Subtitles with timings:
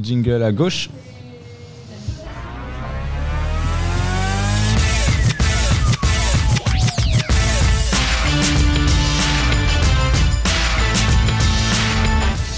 [0.00, 0.90] Jingle à gauche.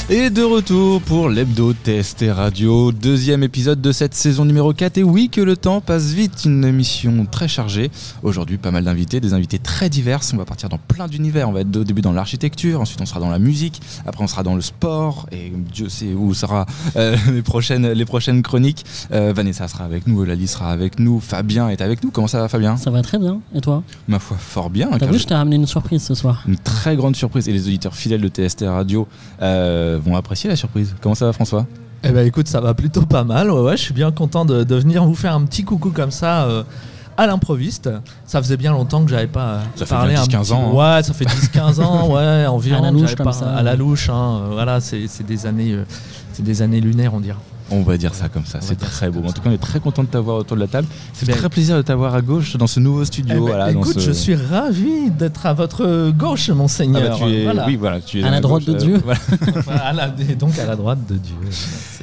[0.09, 4.99] Et de retour pour l'hebdo TST Radio, deuxième épisode de cette saison numéro 4.
[4.99, 7.91] Et oui, que le temps passe vite, une émission très chargée.
[8.23, 10.21] Aujourd'hui, pas mal d'invités, des invités très divers.
[10.33, 11.49] On va partir dans plein d'univers.
[11.49, 14.29] On va être au début dans l'architecture, ensuite on sera dans la musique, après on
[14.29, 15.27] sera dans le sport.
[15.33, 18.85] Et Dieu sait où sera euh, les, prochaines, les prochaines chroniques.
[19.11, 22.13] Euh, Vanessa sera avec nous, Eulalie sera avec nous, Fabien est avec nous.
[22.13, 22.77] Comment ça va, Fabien?
[22.77, 23.41] Ça va très bien.
[23.57, 23.83] Et toi?
[24.07, 24.89] Ma foi, fort bien.
[25.01, 26.45] T'as vu, je t'ai ramené une surprise ce soir.
[26.47, 27.49] Une très grande surprise.
[27.49, 29.09] Et les auditeurs fidèles de TST Radio.
[29.43, 30.95] Euh, vont apprécier la surprise.
[31.01, 31.67] Comment ça va François?
[32.05, 33.51] Eh ben écoute, ça va plutôt pas mal.
[33.51, 36.11] Ouais, ouais je suis bien content de, de, venir vous faire un petit coucou comme
[36.11, 36.45] ça.
[36.45, 36.63] Euh,
[37.17, 37.89] à l'improviste,
[38.27, 40.71] ça faisait bien longtemps que j'avais pas ça parlé fait 10, 15 ans.
[40.71, 40.97] Hein.
[40.97, 42.83] Ouais, ça fait 10-15 ans, ouais, environ.
[42.83, 43.51] À la louche, comme pas, ça.
[43.57, 45.85] À la louche, hein, voilà, c'est des années, euh,
[46.35, 47.39] c'est des années lunaires, on dirait.
[47.71, 49.21] On va dire ça comme ça, c'est très beau.
[49.27, 50.87] En tout cas, on est très content de t'avoir autour de la table.
[51.13, 51.35] C'est Bien.
[51.35, 53.35] très plaisir de t'avoir à gauche dans ce nouveau studio.
[53.37, 57.03] Eh ben, voilà, dans écoute, ce- je suis ravi d'être à votre gauche, monseigneur.
[57.05, 57.67] Ah bah, tu es- Voilà.
[57.67, 59.03] Oui, voilà, tu es À la droite gauche, de Dieu.
[59.65, 59.81] voilà.
[59.85, 61.35] À la- donc à la droite de Dieu.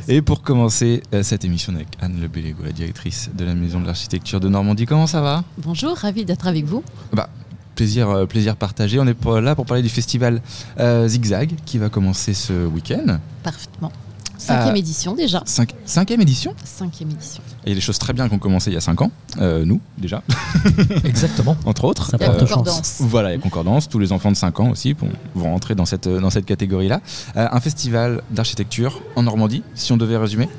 [0.10, 3.80] Et pour commencer euh, cette émission avec Anne Le Bellego, la directrice de la Maison
[3.80, 5.44] de l'Architecture de Normandie, comment ça va?
[5.59, 6.84] Bonjour, ravi d'être avec vous.
[7.14, 7.30] Bah,
[7.76, 9.00] plaisir, euh, plaisir partagé.
[9.00, 10.42] On est là pour parler du festival
[10.80, 13.18] euh, Zigzag qui va commencer ce week-end.
[13.44, 13.92] Parfaitement.
[14.46, 15.42] Cinquième Euh, édition déjà.
[15.46, 16.54] Cinq- cinquième édition.
[16.66, 17.42] Cinquième édition.
[17.66, 19.02] Et il y a des choses très bien qui ont commencé il y a 5
[19.02, 20.22] ans, euh, nous déjà,
[21.06, 21.56] Exactement.
[21.66, 22.10] entre autres.
[22.10, 22.98] Ça porte concordance.
[23.00, 25.76] Voilà, il y a Concordance, tous les enfants de 5 ans aussi vont, vont rentrer
[25.76, 27.00] dans cette, dans cette catégorie-là.
[27.38, 30.50] Euh, un festival d'architecture en Normandie, si on devait résumer.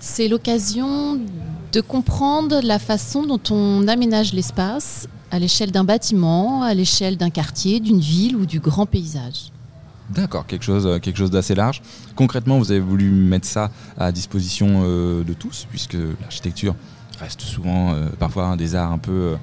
[0.00, 1.18] C'est l'occasion
[1.72, 7.30] de comprendre la façon dont on aménage l'espace à l'échelle d'un bâtiment, à l'échelle d'un
[7.30, 9.51] quartier, d'une ville ou du grand paysage.
[10.14, 11.80] D'accord, quelque chose, euh, quelque chose d'assez large.
[12.16, 16.74] Concrètement, vous avez voulu mettre ça à disposition euh, de tous, puisque l'architecture
[17.18, 19.36] reste souvent, euh, parfois, des arts un peu,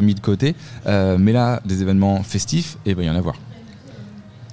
[0.00, 0.54] mis de côté.
[0.86, 3.36] Mais là, des événements festifs, et ben, il y en a voir.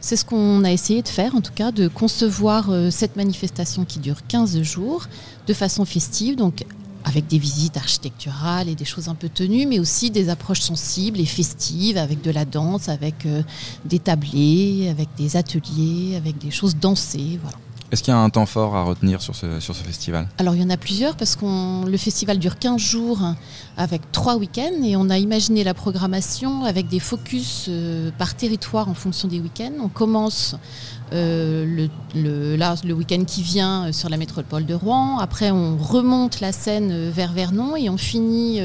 [0.02, 4.00] C'est ce qu'on a essayé de faire, en tout cas, de concevoir cette manifestation qui
[4.00, 5.08] dure 15 jours
[5.48, 6.66] de façon festive, donc
[7.06, 11.20] avec des visites architecturales et des choses un peu tenues, mais aussi des approches sensibles
[11.20, 13.44] et festives, avec de la danse, avec euh,
[13.86, 17.40] des tablés, avec des ateliers, avec des choses dansées.
[17.42, 17.58] Voilà.
[17.94, 20.28] Est-ce qu'il y a un temps fort à retenir sur ce, festival?
[20.40, 23.20] Alors il y en a plusieurs parce que le festival dure 15 jours
[23.78, 28.90] avec trois week-ends et on a imaginé la programmation avec des focus euh, par territoire
[28.90, 29.74] en fonction des week-ends.
[29.80, 30.56] On commence
[31.14, 35.20] euh, le, week-end qui vient euh, sur la métropole de Rouen.
[35.20, 38.60] Après on remonte la Seine vers Vernon et on finit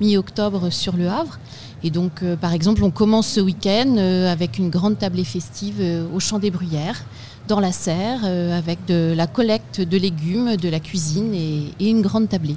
[0.00, 1.38] mi-octobre sur le Havre.
[1.84, 5.82] Et donc, par exemple, on commence ce week-end avec une grande tablée festive
[6.14, 7.04] au Champ des Bruyères,
[7.52, 11.90] dans la serre, euh, avec de la collecte de légumes, de la cuisine et, et
[11.90, 12.56] une grande tablée.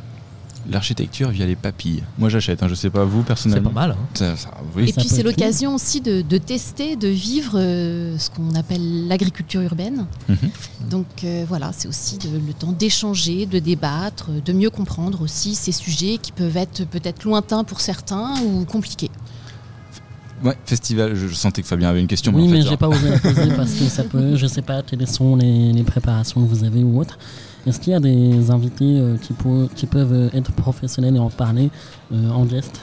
[0.72, 2.02] L'architecture via les papilles.
[2.18, 3.70] Moi, j'achète, hein, je sais pas vous, C'est personnellement.
[3.72, 3.92] pas mal.
[3.92, 3.98] hein.
[4.16, 4.90] Ça- ça- oui.
[4.90, 9.62] Et puis, c'est l'occasion aussi de, de tester, de vivre euh, ce qu'on appelle l'agriculture
[9.62, 10.06] urbaine.
[10.30, 10.38] Mhm.
[10.90, 15.56] Donc, euh, voilà, c'est aussi de- le temps d'échanger, de débattre, de mieux comprendre aussi
[15.56, 19.12] ces sujets qui peuvent être peut-être lointains pour certains ou compliqués.
[20.46, 22.32] Ouais, festival, je, je sentais que Fabien avait une question.
[22.36, 24.46] Oui, en fait, mais genre- j'ai pas osé la poser parce que ça peut, je
[24.48, 27.18] sais pas, quelles sont les, les préparations que vous avez ou autre.
[27.66, 31.30] Est-ce qu'il y a des invités euh, qui, pour- qui peuvent être professionnels et en
[31.32, 31.70] parler
[32.14, 32.80] euh, en geste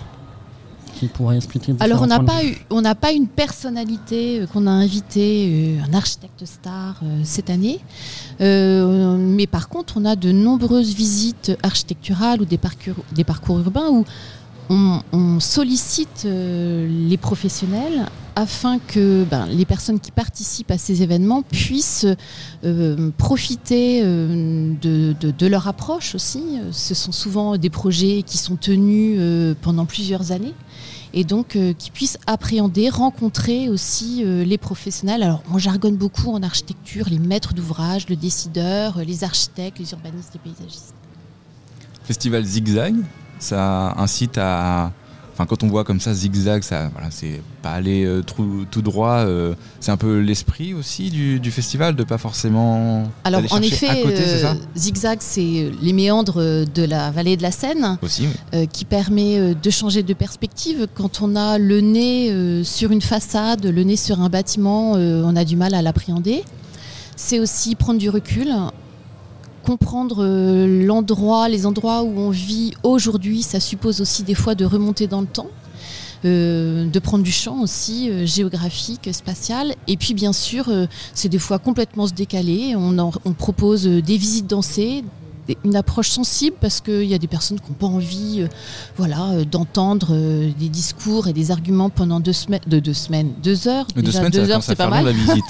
[0.99, 4.67] qui pourraient expliquer Alors, on n'a pas eu, on n'a pas une personnalité euh, qu'on
[4.67, 7.79] a invité, euh, un architecte star euh, cette année.
[8.41, 13.59] Euh, mais par contre, on a de nombreuses visites architecturales ou des parcours, des parcours
[13.61, 14.05] urbains où
[14.71, 18.07] on, sollicite euh, les professionnels
[18.37, 22.07] afin que ben, les personnes qui participent à ces événements puissent
[22.65, 26.59] euh, profiter euh, de, leur approche aussi.
[26.71, 29.21] Ce sont souvent des projets qui sont tenus
[29.61, 30.55] pendant plusieurs années
[31.13, 35.23] et donc qui puissent appréhender, rencontrer aussi les professionnels.
[35.23, 40.31] Alors on jargonne beaucoup en architecture, les maîtres d'ouvrage, le décideur, les architectes, les urbanistes,
[40.33, 40.95] les paysagistes.
[42.05, 42.95] Festival Zigzag,
[43.43, 44.93] ça incite à.
[45.35, 48.83] Enfin, quand on voit comme ça Zigzag, ça, voilà, c'est pas aller euh, tout, tout
[48.83, 49.21] droit.
[49.25, 53.05] euh, c'est un peu l'esprit aussi du, du festival, de pas forcément.
[53.25, 54.51] Alors aller en effet, à côté, c'est ça?
[54.51, 57.97] euh, Zigzag, c'est les méandres euh, de la vallée de la Seine.
[58.03, 58.33] Aussi, oui.
[58.55, 60.87] euh, qui permet euh, de changer de perspective.
[60.95, 65.23] Quand on a le nez euh, sur une façade, le nez sur un bâtiment, euh,
[65.25, 66.45] on a du mal à l'appréhender.
[67.17, 68.49] C'est aussi prendre du recul,
[69.63, 73.43] comprendre euh, l'endroit, les endroits où on vit aujourd'hui.
[73.43, 75.51] Ça suppose aussi des fois de remonter dans le temps.
[76.25, 79.75] euh, de prendre du champ aussi, euh, géographique, spatial.
[79.89, 80.71] Et puis bien sûr,
[81.15, 82.77] c'est des fois complètement se décaler.
[82.77, 85.03] On, propose des visites dansées,
[85.65, 88.49] une approche sensible parce qu'il y a des personnes qui n'ont pas envie euh,
[88.97, 93.33] voilà, euh, d'entendre euh, des discours et des arguments pendant deux semaines, de deux semaines,
[93.43, 93.87] deux heures.
[93.97, 95.05] Deux semaines, deux heures, c'est pas mal.
[95.05, 95.45] la visite.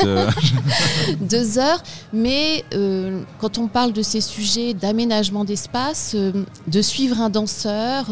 [1.20, 2.64] deux heures, mais
[3.38, 8.06] quand on parle de ces sujets d'aménagement d'espace, de suivre un danseur,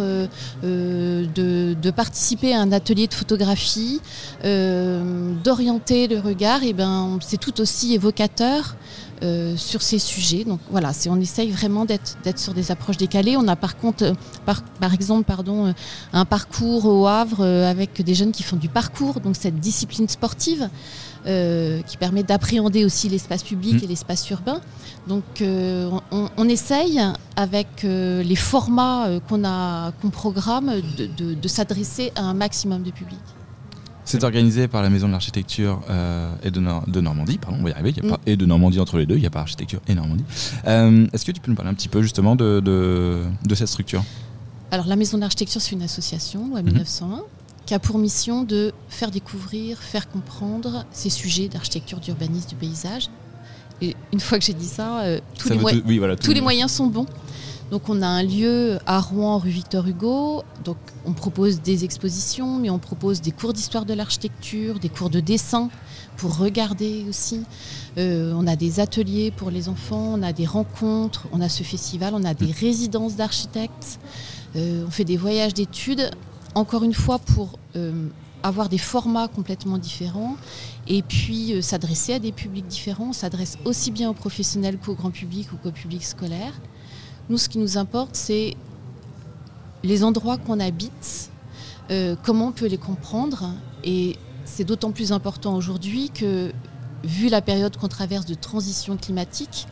[0.62, 4.00] de, de participer à un atelier de photographie,
[4.44, 8.76] d'orienter le regard, et ben c'est tout aussi évocateur.
[9.22, 10.44] Euh, sur ces sujets.
[10.44, 13.36] Donc voilà, on essaye vraiment d'être, sur des approches décalées.
[13.36, 14.12] On a par contre, euh,
[14.46, 15.72] par, par exemple, pardon, euh,
[16.12, 20.68] un parcours au Havre avec des jeunes qui font du parcours, donc cette discipline sportive
[21.26, 23.84] euh, qui permet d'appréhender aussi l'espace public Mm.
[23.84, 24.60] et l'espace urbain.
[25.06, 27.00] Donc euh, on, on essaye
[27.36, 33.18] avec euh, les formats qu'on programme de, de- de s'adresser à un maximum de public.
[34.10, 37.62] C'est organisé par la Maison de l'Architecture euh, et de, Nor- de Normandie, pardon, on
[37.62, 38.10] va y arriver, il y a Mm.
[38.10, 40.24] pas et de Normandie entre les deux, il n'y a pas Architecture et Normandie.
[40.66, 43.68] Euh, Est-ce que tu peux nous parler un petit peu justement de, de, de cette
[43.68, 44.02] structure?
[44.72, 46.66] Alors la Maison d'Architecture, c'est une association, loi Mhm.
[46.66, 47.22] 1901,
[47.66, 53.08] qui a pour mission de faire découvrir, faire comprendre ces sujets d'architecture, d'urbanisme, du paysage.
[53.82, 55.98] Et une fois que j'ai dit ça, euh, tous, Ça les, veut moy- tout- oui,
[55.98, 57.06] voilà, tous les moyens sont bons.
[57.70, 60.42] Donc on a un lieu à Rouen, rue Victor Hugo.
[60.64, 65.08] Donc on propose des expositions, mais on propose des cours d'histoire de l'architecture, des cours
[65.08, 65.70] de dessin
[66.16, 67.42] pour regarder aussi.
[67.96, 71.62] Euh, on a des ateliers pour les enfants, on a des rencontres, on a ce
[71.62, 74.00] festival, on a des résidences d'architectes,
[74.56, 76.10] euh, on fait des voyages d'études.
[76.56, 78.08] Encore une fois pour euh,
[78.42, 80.36] avoir des formats complètement différents
[80.88, 83.10] et puis s'adresser à des publics différents.
[83.10, 86.54] On s'adresse aussi bien aux professionnels qu'au grand public ou qu'au public scolaire.
[87.30, 88.56] Nous, ce qui nous importe, c'est
[89.84, 91.30] les endroits qu'on habite,
[91.92, 93.54] euh, comment on peut les comprendre.
[93.84, 96.52] Et c'est d'autant plus important aujourd'hui que,
[97.04, 99.68] vu la période qu'on traverse de transition climatique,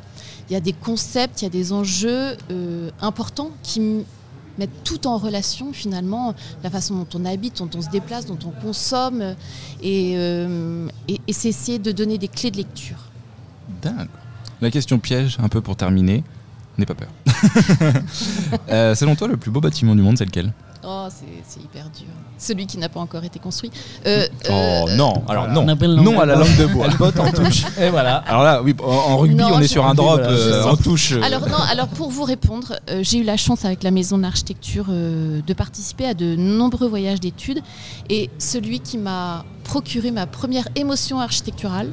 [0.49, 4.04] il y a des concepts, il y a des enjeux euh, importants qui
[4.56, 8.38] mettent tout en relation finalement la façon dont on habite, dont on se déplace, dont
[8.46, 9.34] on consomme
[9.82, 10.88] et, euh,
[11.28, 12.99] c'est essayer de donner des clés de lecture.
[13.82, 14.06] D'accord.
[14.61, 16.22] La question piège, un peu pour terminer,
[16.78, 17.08] n'aie pas peur.
[18.70, 20.52] Euh, selon toi, le plus beau bâtiment du monde, c'est lequel?
[20.85, 22.06] Oh, c'est hyper dur.
[22.38, 23.70] Celui qui n'a pas encore été construit.
[24.06, 25.64] Euh, Oh euh, non, alors voilà.
[25.76, 26.87] non, non à la langue de bois.
[26.88, 27.64] Elle botte en touche.
[27.81, 28.19] Et voilà.
[28.26, 30.76] Alors là, oui, en, en rugby, Non, on est sur un drop Voilà, euh, en
[30.76, 31.12] touche.
[31.23, 34.87] Alors non, alors pour vous répondre, euh, j'ai eu la chance avec la maison d'architecture
[34.88, 37.61] euh, de participer à de nombreux voyages d'études
[38.08, 41.90] et celui qui m'a procuré ma première émotion architecturale,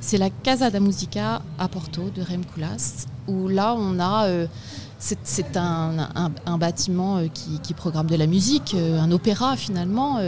[0.00, 4.46] c'est la Casa da Musica à Porto de Rem Koolhaas, où là on a euh,
[4.98, 10.18] c'est un, bâtiment euh, qui, programme de la musique, euh, un opéra finalement,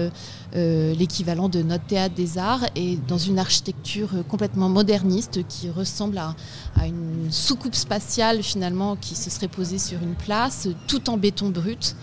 [0.54, 6.34] l'équivalent de notre théâtre des arts, et dans une architecture complètement moderniste qui ressemble à,
[6.86, 11.96] une soucoupe spatiale finalement qui se serait posée sur une place, tout en béton brut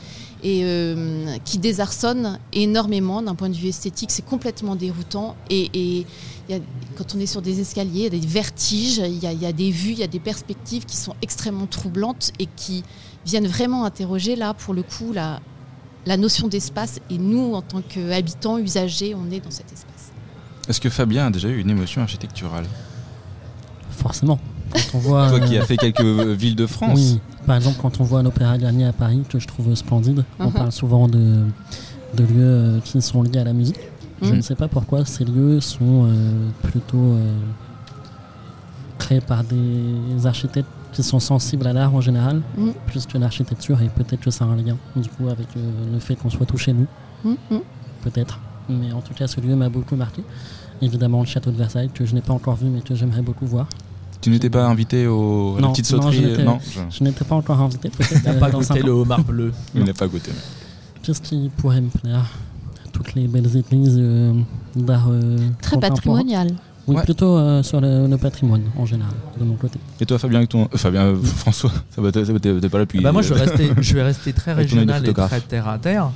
[0.44, 4.12] et euh, qui désarçonne énormément d'un point de vue esthétique.
[4.12, 6.06] C'est complètement déroutant et, et
[6.48, 6.62] il y a-
[6.98, 9.42] quand on est sur des escaliers, il y a des vertiges, il y a, il
[9.42, 12.84] y a des vues, il y a des perspectives qui sont extrêmement troublantes et qui
[13.26, 15.40] viennent vraiment interroger là pour le coup la,
[16.06, 20.12] la notion d'espace et nous en tant qu'habitants, usagers, on est dans cet espace.
[20.68, 22.66] Est-ce que Fabien a déjà eu une émotion architecturale?
[23.92, 24.40] Forcément.
[24.72, 26.92] Quand on voit, Toi qui euh, as fait quelques euh, villes de France.
[26.96, 30.46] Oui, par exemple, quand on voit l'Opéra Garnier à Paris, que je trouve splendide, on
[30.48, 30.54] Mhm.
[30.54, 31.44] parle souvent de,
[32.16, 33.80] de lieux euh, qui sont liés à la musique.
[34.22, 34.36] Je Mhm.
[34.38, 37.34] ne sais pas pourquoi ces lieux sont euh, plutôt euh,
[38.98, 42.74] créés par des architectes qui sont sensibles à l'art en général, Mhm.
[42.88, 46.00] plus que l'architecture, et peut-être que ça a un lien, du coup, avec euh, le
[46.00, 46.88] fait qu'on soit tout chez nous,
[48.04, 48.40] peut-être.
[48.68, 50.24] Mais en tout cas, ce lieu m'a beaucoup marqué.
[50.82, 53.46] Évidemment, le château de Versailles, que je n'ai pas encore vu, mais que j'aimerais beaucoup
[53.46, 53.68] voir.
[54.22, 56.98] Tu n'étais pas invité au, à la Non, petite non, sauterie je n'étais- Non, je-
[56.98, 57.90] Je n'étais pas encore invité.
[58.24, 59.54] T'as euh, pas cinq goûté le homard bleu.
[59.76, 60.32] il n'a pas goûté.
[61.04, 62.26] Qu'est-ce qui pourrait me plaire
[62.92, 64.34] Toutes les belles églises euh,
[64.76, 66.48] d'art euh, Très patrimonial.
[66.88, 67.04] Oui, Ouais.
[67.04, 69.78] plutôt euh, sur le, le patrimoine en général, de mon côté.
[70.02, 70.64] Et toi, Fabien, avec ton.
[70.64, 73.00] euh, Fabien, euh, François, ça va, t'es pas là depuis.
[73.00, 75.78] Bah moi, je euh, vais rester, je vais rester très régional et très terre à
[75.78, 76.10] terre,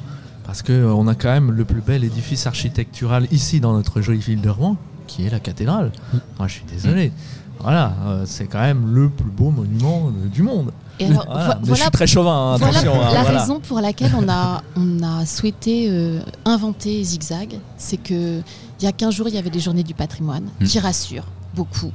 [0.46, 4.02] parce que euh, on a quand même le plus bel édifice architectural ici dans notre
[4.02, 5.92] jolie ville de Rouen, qui est la cathédrale.
[6.40, 7.12] Moi, je suis désolé.
[7.60, 10.72] Voilà, euh, c'est quand même le plus beau monument euh, du monde.
[11.00, 12.94] Et alors, Voilà, vo- mais je suis très chauvin, hein, Voilà attention.
[13.02, 13.40] hein, la voilà.
[13.40, 18.42] raison pour laquelle on a, on a souhaité euh, inventer Zigzag, c'est que
[18.80, 20.66] il y a 15 jours, il y avait des journées du patrimoine Mm.
[20.66, 21.92] qui rassurent beaucoup.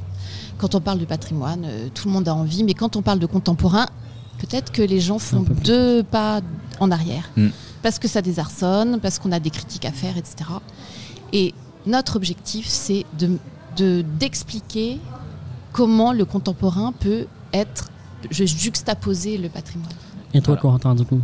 [0.56, 3.18] Quand on parle de patrimoine, euh, tout le monde a envie, mais quand on parle
[3.18, 3.86] de contemporain,
[4.38, 6.40] peut-être que les gens font deux pas
[6.80, 7.28] en arrière.
[7.36, 7.48] Mm.
[7.82, 10.50] parce que ça désarçonne, parce qu'on a des critiques à faire, etc.
[11.32, 11.54] Et
[11.86, 14.98] notre objectif, c'est de- d'expliquer
[15.72, 17.88] comment le contemporain peut être
[18.30, 19.90] je juxtaposer le patrimoine.
[20.34, 20.60] Et toi, Voilà.
[20.60, 21.20] Corentin, du coup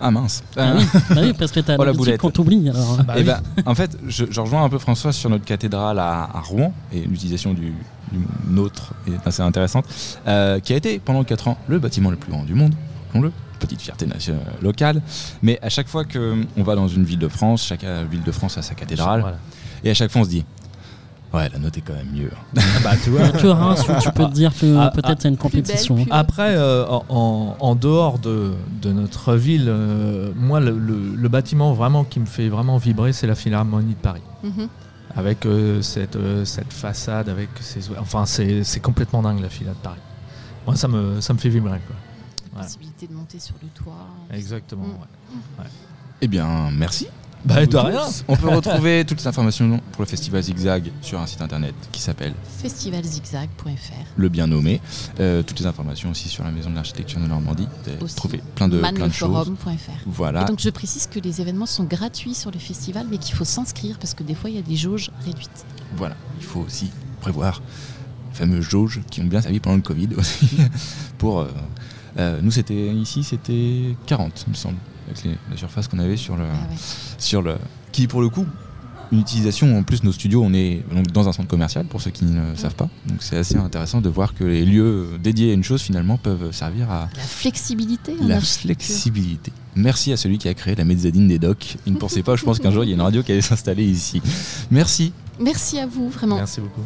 [0.00, 0.42] Ah mince.
[0.56, 2.20] Ah Euh, oui, bah oui, parce que t'as Oh, la boulette.
[2.20, 2.68] qu'on t'oublie.
[2.68, 3.24] Alors, Bah Eh oui.
[3.26, 6.72] ben, en fait, je, je rejoins un peu François sur notre cathédrale à, à Rouen
[6.92, 7.72] et l'utilisation du,
[8.12, 9.84] du nôtre est assez intéressante,
[10.28, 12.74] euh, qui a été pendant 4 ans le bâtiment le plus grand du monde,
[13.08, 13.32] rappelons-le.
[13.58, 15.00] Petite fierté nation- locale,
[15.42, 18.32] mais à chaque fois qu'on va dans une ville de France, chaque euh, ville de
[18.32, 19.36] France a sa cathédrale, Voilà.
[19.84, 20.44] et à chaque fois on se dit,
[21.34, 22.30] ouais, la note est quand même mieux.
[22.56, 23.28] Ah bah, tu vois.
[23.38, 25.94] tu vois, Reims, où tu peux te dire que Ah, peut-être c'est une compétition.
[25.96, 31.28] belle, Après, euh, en, en- dehors de, de notre ville, euh, moi, le, le- le
[31.28, 34.22] bâtiment vraiment qui me fait vraiment vibrer, c'est la Philharmonie de Paris.
[34.42, 34.68] Mhm.
[35.14, 39.72] Avec euh, cette, euh, cette façade, avec ses, enfin, c'est c'est complètement dingue la Phila
[39.72, 40.00] de Paris.
[40.66, 41.80] Moi, ça me, ça me fait vibrer.
[41.86, 41.96] Quoi.
[42.60, 42.64] Ouais.
[42.66, 44.06] Possibilité de monter sur le toit.
[44.32, 44.84] Exactement.
[44.84, 45.60] Mm.
[45.60, 45.66] ouais.
[46.22, 47.08] Eh bien, merci.
[47.44, 48.02] Bah, de rien.
[48.28, 52.00] On peut retrouver toutes les informations pour le festival Zigzag sur un site internet qui
[52.00, 53.68] s'appelle Festivalzigzag.fr.
[54.16, 54.80] le bien nommé.
[55.20, 57.66] Euh, toutes les informations aussi sur la maison de l'architecture de Normandie.
[57.84, 58.16] Vous allez Aussi.
[58.16, 59.52] trouver plein de, plein de choses.
[60.06, 60.42] Voilà.
[60.42, 63.44] Et donc je précise que les événements sont gratuits sur le festival, mais qu'il faut
[63.44, 65.64] s'inscrire parce que des fois il y a des jauges réduites.
[65.96, 67.60] Voilà, il faut aussi prévoir
[68.30, 70.56] les fameuses jauges qui ont bien servi pendant le Covid aussi.
[71.18, 71.48] pour, euh,
[72.18, 74.76] euh, nous, c'était ici, c'était 40, il me semble,
[75.12, 76.76] avec les- la surface qu'on avait sur le, Ah ouais.
[77.18, 77.56] sur le.
[77.92, 78.46] Qui, pour le coup,
[79.12, 79.76] une utilisation.
[79.78, 82.50] En plus, nos studios, on est donc dans un centre commercial, pour ceux qui ne
[82.52, 82.88] le savent pas.
[83.06, 86.50] Donc, c'est assez intéressant de voir que les lieux dédiés à une chose, finalement, peuvent
[86.52, 89.52] servir à La flexibilité en la flexibilité.
[89.76, 91.76] Merci à celui qui a créé la mezzanine des docks.
[91.86, 93.40] Il ne pensait pas, je pense qu'un jour, il y a une radio qui allait
[93.42, 94.22] s'installer ici.
[94.70, 95.12] Merci.
[95.38, 96.36] Merci à vous, vraiment.
[96.36, 96.82] Merci beaucoup.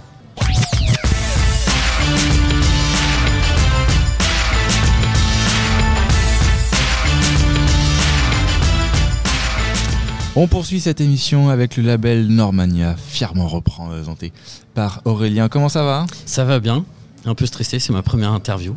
[10.39, 14.33] On poursuit cette émission avec le label Normania, fièrement représenté
[14.75, 15.49] par Aurélien.
[15.49, 16.07] Comment ça va?
[16.27, 16.85] Ça va bien.
[17.25, 18.77] Un peu stressé, c'est ma première interview.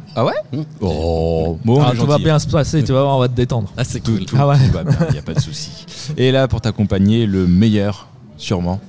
[0.81, 3.71] Oh, bon, Ah, tout va bien se passer, tu vas voir, on va te détendre.
[3.77, 4.25] Ah, c'est Tout, cool.
[4.25, 4.57] tout- Ah ouais.
[4.57, 5.69] tout va bien, il n'y a pas de souci.
[6.17, 8.79] Et là, pour t'accompagner, le meilleur, sûrement,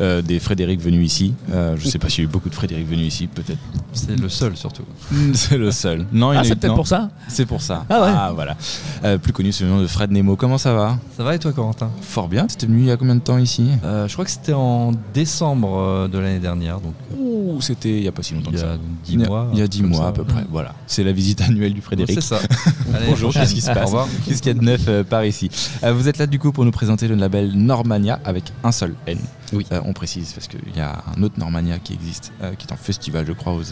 [0.00, 1.34] euh, des Frédéric venus ici.
[1.52, 3.58] Euh, je ne sais pas s'il y a eu beaucoup de Frédéric venus ici, peut-être.
[3.92, 4.82] C'est le seul surtout.
[5.34, 6.06] C'est le seul.
[6.12, 7.84] Non, il Ah, c'est eu- peut-être pour ça C'est pour ça.
[7.88, 8.34] Ah ouais.
[8.34, 8.56] voilà.
[9.04, 10.36] Euh, plus connu sous le nom de Fred Nemo.
[10.36, 12.46] Comment ça va Ça va et toi Corentin Fort bien.
[12.46, 14.92] T'étais venu il y a combien de temps ici Euh, Je crois que c'était en
[15.12, 18.58] décembre de l'année dernière, donc Ouh, c'était il n'y a pas si longtemps il que
[18.58, 18.72] y ça.
[18.72, 19.48] a 10 Il y a- mois.
[19.52, 20.08] Il y a un 10 truc comme mois ça.
[20.08, 20.44] à peu près.
[20.50, 20.74] Voilà.
[20.86, 22.14] C'est la visite annuelle du Frédéric.
[22.20, 22.40] C'est ça.
[22.94, 24.08] Allez, Bonjour, qu'est-ce qui se Au passe revoir.
[24.26, 25.50] Qu'est-ce qu'il y a de neuf euh, par ici
[25.82, 28.94] Euh, Vous êtes là du coup pour nous présenter le label Normania avec un seul
[29.06, 29.18] N.
[29.56, 29.66] Oui.
[29.72, 32.72] Euh, on précise parce qu'il y a un autre Normania qui existe, euh, qui est
[32.72, 33.62] en festival, je crois, au,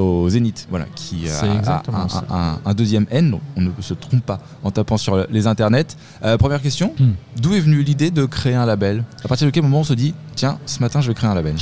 [0.00, 2.24] au, au Zénith, voilà, qui euh, a, un, ça.
[2.30, 3.30] un- un deuxième N.
[3.30, 5.96] Donc on ne se trompe pas en tapant sur le- les internets.
[6.24, 7.12] Euh, première question Hmm.
[7.40, 9.04] d'où est venue l'idée de créer un label?
[9.24, 11.34] À partir de quel moment on se dit tiens, ce matin je vais créer un
[11.34, 11.54] label?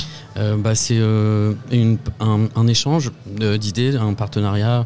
[0.59, 3.11] Bah, c'est un, un échange
[3.59, 4.85] d'idées, un partenariat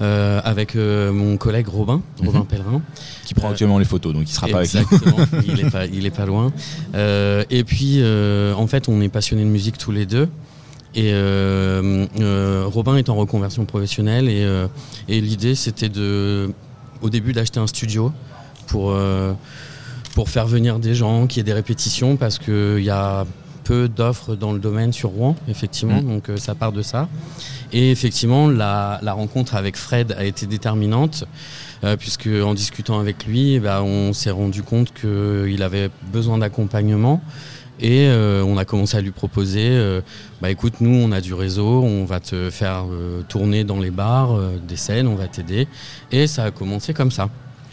[0.00, 2.26] euh, avec euh, mon collègue Robin, Mhm.
[2.28, 2.82] Robin Pellerin.
[3.26, 4.80] Qui prend Euh, actuellement les photos, donc il sera pas avec nous.
[4.80, 5.16] Exactement,
[5.46, 6.52] il est pas, il est pas loin.
[7.50, 10.28] Et puis, en fait, on est passionnés de musique tous les deux.
[10.94, 11.12] Et
[12.64, 14.44] Robin est en reconversion professionnelle et,
[15.08, 16.50] et l'idée c'était de,
[17.02, 18.12] au début d'acheter un studio
[18.66, 18.96] pour,
[20.14, 23.24] pour faire venir des gens, qui aient des répétitions parce qu'il y a
[23.70, 26.08] peu d'offres dans le domaine sur Rouen, effectivement, Mm.
[26.12, 27.08] donc euh, ça part de ça.
[27.72, 31.24] Et effectivement, la, la rencontre avec Fred a été déterminante,
[31.84, 36.38] euh, puisque en discutant avec lui, eh ben, on s'est rendu compte qu'il avait besoin
[36.38, 37.22] d'accompagnement.
[37.82, 40.00] Et euh, on a commencé à lui proposer, euh,
[40.42, 43.92] bah écoute, nous on a du réseau, on va te faire euh, tourner dans les
[43.92, 45.68] bars, euh, des scènes, on va t'aider.
[46.10, 47.30] Et ça a commencé comme ça,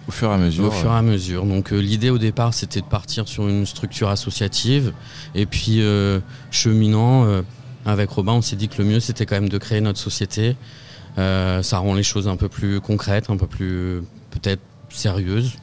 [0.08, 0.66] Au fur et à mesure.
[0.66, 1.46] au fur et à mesure.
[1.46, 4.94] Donc euh, l'idée au départ c'était de partir sur une structure associative.
[5.36, 6.20] Et puis euh,
[6.52, 7.42] cheminant euh,
[7.86, 10.56] avec Robin, on s'est dit que le mieux c'était quand même de créer notre société.
[11.18, 15.54] Euh, ça rend les choses un peu plus concrètes, un peu plus peut-être sérieuses.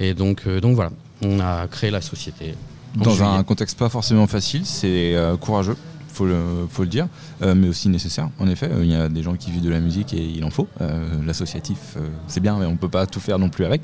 [0.00, 0.90] Et donc, euh, donc voilà,
[1.22, 2.54] on a créé la société.
[2.96, 5.76] Dans un contexte pas forcément facile, c'est euh, courageux,
[6.18, 7.06] faut le, faut le dire,
[7.42, 8.28] euh, mais aussi nécessaire.
[8.40, 10.42] En effet, euh, il y a des gens qui vivent de la musique et il
[10.44, 10.66] en faut.
[10.80, 11.78] Euh, L'associatif,
[12.26, 13.82] c'est bien, mais on peut pas tout faire non plus avec.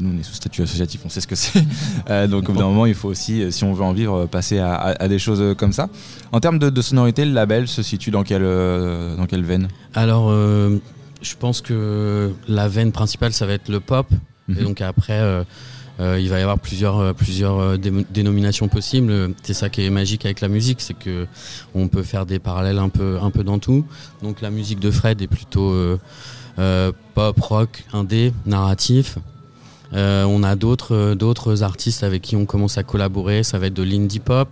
[0.00, 1.62] Nous, on est sous statut associatif, on sait ce que c'est.
[2.28, 4.74] Donc, au bout d'un moment, il faut aussi, si on veut en vivre, passer à,
[4.74, 5.88] à- à des choses comme ça.
[6.32, 8.42] En termes de, de sonorité, le label se situe dans quelle,
[9.16, 9.68] dans quelle veine?
[9.94, 14.06] Alors, je pense que la veine principale, ça va être le pop.
[14.48, 14.58] Mhm.
[14.58, 15.20] Et donc après,
[16.00, 19.34] euh, il va y avoir plusieurs, euh, euh, dé- dénominations possibles.
[19.42, 21.26] C'est ça qui est magique avec la musique, c'est que
[21.74, 23.84] on peut faire des parallèles un peu, dans tout.
[24.22, 25.74] Donc la musique de Fred est plutôt
[27.14, 29.18] pop, rock, indé, narratif.
[29.92, 33.42] On a d'autres d'autres artistes avec qui on commence à collaborer.
[33.42, 34.48] Ça va être de l'indie pop.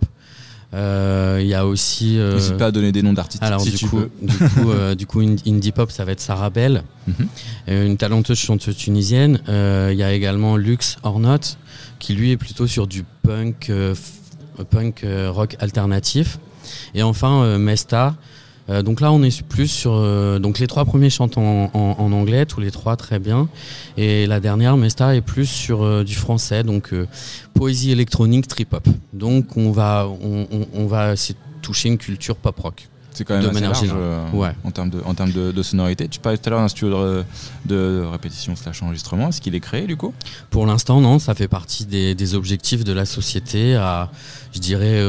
[0.73, 2.17] Euh, Il y a aussi.
[2.19, 4.09] euh, N'hésite pas à donner des noms d'artistes alors si du, tu coup, peux.
[4.21, 7.27] du coup, euh, du coup, in- indie pop, ça va être Sarah Bell, Mhm.
[7.69, 9.39] euh, une talenteuse chanteuse tunisienne.
[9.47, 11.37] Euh, Il y a également Lux Ornot,
[11.99, 13.95] qui lui est plutôt sur du punk, euh,
[14.69, 16.37] punk rock alternatif.
[16.93, 18.15] Et enfin Mesta.
[18.69, 19.93] Euh, donc là, on est plus sur.
[19.93, 23.47] euh, donc les trois premiers chantent en, en- en anglais, tous les trois très bien.
[23.97, 26.93] Et la dernière, Mesta, est plus sur euh, du français, donc
[27.53, 28.87] poésie électronique, trip hop.
[29.13, 32.87] Donc on va, on, on- on va essayer de toucher une culture pop rock.
[33.13, 34.25] C'est quand même de assez manière large générale.
[34.33, 34.51] Ouais.
[34.63, 36.07] en termes de, en termes de, de sonorité.
[36.07, 37.23] Tu parlais tout à l'heure d'un studio de,
[37.65, 39.29] de répétition slash enregistrement.
[39.29, 40.13] Est-ce qu'il est créé du coup?
[40.51, 44.11] Pour l'instant, non, ça fait partie des, des objectifs de la société à,
[44.53, 45.01] je dirais,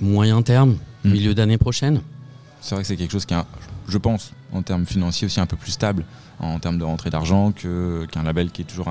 [0.00, 1.10] moyen terme, Mm.
[1.12, 2.00] milieu d'année prochaine.
[2.60, 3.44] C'est vrai que c'est quelque chose qui, est,
[3.88, 6.04] je pense, en termes financiers aussi un peu plus stable
[6.38, 8.88] en termes de rentrée d'argent qu'un label qui est toujours.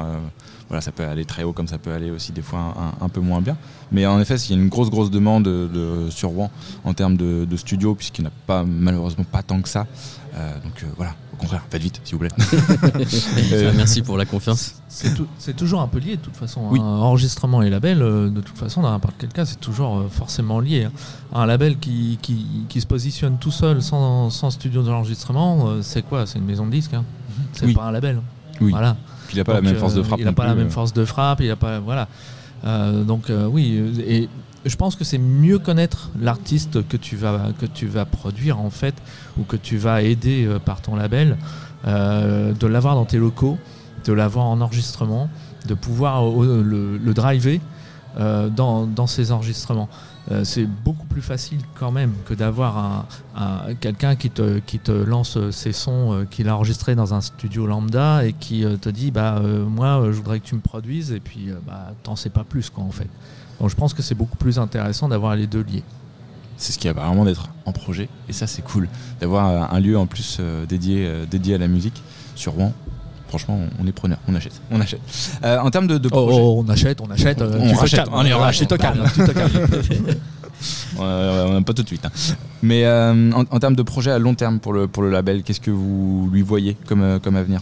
[0.69, 2.59] Euh, voilà, ça peut aller très haut comme ça peut aller aussi des fois
[3.01, 3.57] un, un peu moins bien.
[3.91, 6.51] Mais en effet, il y a une grosse, grosse demande de, de- sur Rouen
[6.85, 9.87] en termes de, de studio, puisqu'il n'y a pas, malheureusement pas tant que ça.
[10.35, 12.29] Euh, donc euh, voilà, au contraire, faites vite, s'il vous plaît.
[13.75, 14.75] Merci pour la confiance.
[14.87, 16.61] C'est tou- c'est toujours un peu lié de toute façon.
[16.69, 16.79] Oui.
[16.79, 16.83] hein.
[16.83, 20.59] Enregistrement et label, euh, de toute façon, dans n'importe quel cas, c'est toujours euh, forcément
[20.59, 20.83] lié.
[20.85, 20.91] hein.
[21.33, 26.03] Un label qui, qui, qui se positionne tout seul sans, sans studio d'enregistrement, euh, c'est
[26.03, 26.25] quoi?
[26.27, 26.93] C'est une maison de disques.
[26.93, 27.05] hein.
[27.53, 27.73] C'est Oui.
[27.73, 28.21] pas un label.
[28.61, 28.71] Oui.
[28.71, 28.97] Voilà.
[29.29, 30.19] Puis il n'a pas la même force de euh, frappe.
[30.19, 30.71] Il n'a pas la même euh.
[30.71, 31.39] force de frappe.
[31.41, 32.07] Il a pas voilà.
[32.65, 34.27] Euh, donc euh, oui, euh, et
[34.65, 38.71] je pense que c'est mieux connaître l'artiste que tu vas que tu vas produire en
[38.71, 38.95] fait
[39.37, 41.37] ou que tu vas aider euh, par ton label,
[41.85, 43.59] euh, de l'avoir dans tes locaux,
[44.05, 45.29] de l'avoir en enregistrement,
[45.67, 47.61] de pouvoir euh, le, le driver
[48.19, 49.89] euh, dans, dans ces enregistrements.
[50.31, 53.05] Euh, c'est beaucoup plus facile quand même que d'avoir un,
[53.35, 58.23] un- quelqu'un qui te, lance ses sons euh, qu'il a enregistrés dans un studio lambda
[58.25, 61.11] et qui euh, te dit bah euh, moi euh, je voudrais que tu me produises
[61.11, 63.07] et puis euh, bah t'en sais pas plus quoi en fait.
[63.59, 65.83] Donc je pense que c'est beaucoup plus intéressant d'avoir les deux liés.
[66.57, 68.09] C'est ce qui a vraiment d'être en projet.
[68.27, 68.87] Et ça, c'est cool.
[69.21, 72.03] D'avoir euh, un lieu en plus euh, dédié, euh, dédié à la musique
[72.35, 72.73] sur Rouen.
[73.29, 74.17] Franchement, on est preneur.
[74.27, 74.59] On achète.
[74.71, 74.99] On achète.
[75.45, 76.37] Euh, en termes de, de projet.
[76.41, 78.09] Oh, on achète, on achète, euh, On tu te rachète, calmes.
[78.13, 79.51] on est Ouais, tu te calmes, tu te calmes.
[80.99, 82.05] Euh, euh, pas tout de suite.
[82.05, 82.11] hein.
[82.61, 85.41] Mais euh, en, en termes de projet à long terme pour le, pour le label,
[85.43, 87.61] qu'est-ce que vous lui voyez comme, comme avenir?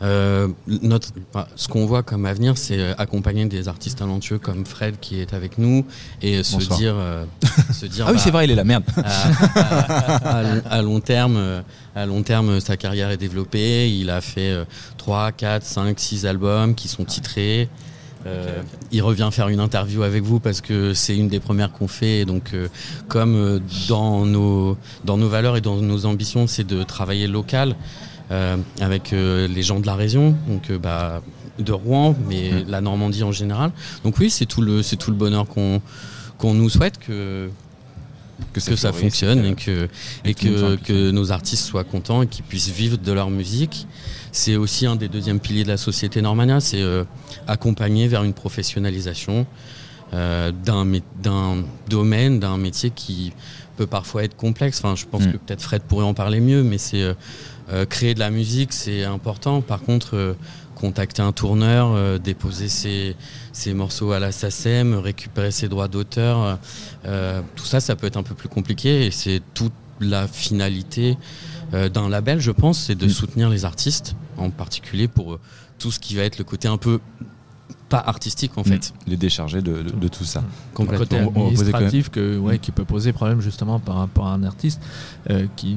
[0.00, 1.08] Euh, notre,
[1.56, 5.34] ce qu'on voit comme avenir, c'est euh, accompagner des artistes talentueux comme Fred qui est
[5.34, 5.84] avec nous
[6.22, 6.78] et se Bonsoir.
[6.78, 7.24] dire, euh,
[7.72, 8.84] se dire Ah oui, bah, c'est vrai, il est là, merde.
[8.96, 9.10] à,
[9.58, 11.60] à- à- à long terme, euh,
[11.96, 13.90] à long terme, sa carrière est développée.
[13.92, 14.64] Il a fait euh,
[14.98, 17.68] 3, 4, 5, 6 albums qui sont titrés.
[18.26, 21.88] Euh, Il revient faire une interview avec vous parce que c'est une des premières qu'on
[21.88, 22.20] fait.
[22.20, 22.68] Et donc, euh,
[23.08, 23.58] comme euh,
[23.88, 27.74] dans nos dans nos valeurs et dans nos ambitions, c'est de travailler local euh,
[28.30, 31.22] avec euh, les gens de la région, donc euh, bah,
[31.58, 33.72] de Rouen, mais la Normandie en général.
[34.04, 35.80] Donc oui, c'est tout le c'est tout le bonheur qu'on
[36.36, 37.48] qu'on nous souhaite que
[38.52, 39.88] que ça fonctionne et que,
[40.24, 43.86] et et nos artistes soient contents et qu'ils puissent vivre de leur musique.
[44.30, 47.04] C'est aussi un des deuxièmes piliers de la société Normania, c'est euh,
[47.48, 49.46] accompagner vers une professionnalisation
[50.14, 53.32] euh, d'un domaine, d'un métier qui
[53.76, 54.78] peut parfois être complexe.
[54.82, 55.32] Enfin, je pense Mm.
[55.32, 57.14] que peut-être Fred pourrait en parler mieux, mais c'est euh,
[57.70, 59.60] euh, créer de la musique, c'est important.
[59.60, 60.34] Par contre, euh,
[60.74, 63.16] contacter un tourneur, euh, déposer ses,
[63.52, 66.58] ses morceaux à la SACEM, récupérer ses droits d'auteur,
[67.56, 71.16] tout ça, ça peut être un peu plus compliqué et c'est toute la finalité
[71.72, 73.10] d'un label, je pense, c'est de Mm.
[73.10, 75.38] soutenir les artistes, en particulier pour
[75.78, 77.00] tout ce qui va être le côté un peu
[77.88, 78.92] pas artistique en fait.
[79.06, 80.40] Les décharger de, de- de tout ça.
[80.40, 80.98] Le Complètement.
[81.06, 84.80] côté administratif que, ouais, qui peut poser problème justement par rapport à un artiste
[85.30, 85.74] euh, qui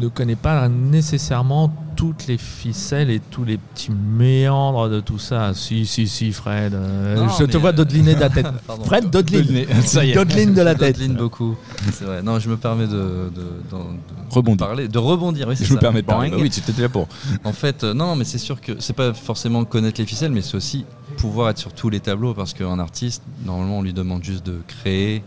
[0.00, 5.52] ne connaît pas nécessairement toutes les ficelles et tous les petits méandres de tout ça.
[5.54, 6.72] Si, si, si, Fred.
[6.74, 8.46] euh, Non, je te vois euh, dodeliner de la tête.
[8.66, 8.84] Pardon.
[8.84, 9.66] Fred, dodeline.
[9.84, 10.14] Ça y est.
[10.14, 10.96] Dodeline de la tête.
[10.96, 11.56] Dodeline beaucoup.
[11.92, 12.22] C'est vrai.
[12.22, 12.92] Non, je me permets de,
[13.34, 13.88] de, d'en- de
[14.30, 14.66] Rebondir.
[14.66, 15.48] parler, de rebondir.
[15.48, 15.80] Oui, Je me ça.
[15.80, 16.30] permets de parler.
[16.30, 17.08] Bah oui, tu étais là pour.
[17.44, 20.42] En fait, euh, non, mais c'est sûr que c'est pas forcément connaître les ficelles, mais
[20.42, 20.84] c'est aussi
[21.18, 24.60] pouvoir être sur tous les tableaux parce qu'un artiste, normalement, on lui demande juste de
[24.66, 25.22] créer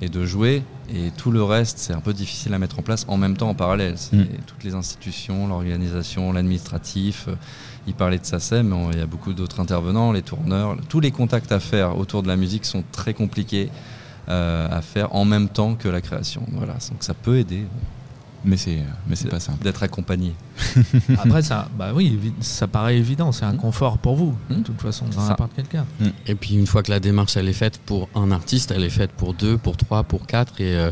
[0.00, 3.04] et de jouer, et tout le reste, c'est un peu difficile à mettre en place
[3.08, 3.94] en même temps, en parallèle.
[4.12, 4.22] Mm.
[4.46, 7.26] toutes les institutions, l'organisation, l'administratif.
[7.28, 7.36] euh,
[7.86, 10.76] Il parlait de SACEM, mais il y a beaucoup d'autres intervenants, les tourneurs.
[10.88, 13.70] Tous les contacts à faire autour de la musique sont très compliqués
[14.28, 16.42] euh, à faire en même temps que la création.
[16.52, 17.64] Voilà, donc ça peut aider
[18.44, 19.62] Mais c'est, mais c'est pas simple.
[19.64, 20.34] d'être accompagné.
[21.18, 23.32] Après, ça, bah oui, ça paraît évident.
[23.32, 23.56] C'est un Hmm.
[23.58, 24.62] confort pour vous, de Hmm.
[24.62, 25.28] toute façon, dans ça.
[25.30, 25.84] n'importe quel cas.
[26.26, 28.90] Et puis une fois que la démarche elle est faite pour un artiste, elle est
[28.90, 30.90] faite pour deux, pour trois, pour quatre et euh,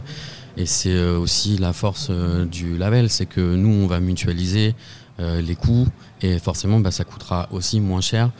[0.57, 4.75] et c'est euh, aussi la force euh, du label, c'est que nous on va mutualiser
[5.21, 5.87] euh, les coûts
[6.21, 8.31] et forcément bah, ça coûtera aussi moins cher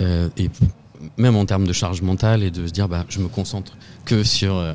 [0.00, 0.48] Euh, et
[1.18, 4.22] même en termes de charge mentale et de se dire bah, je me concentre que
[4.24, 4.72] sur, euh,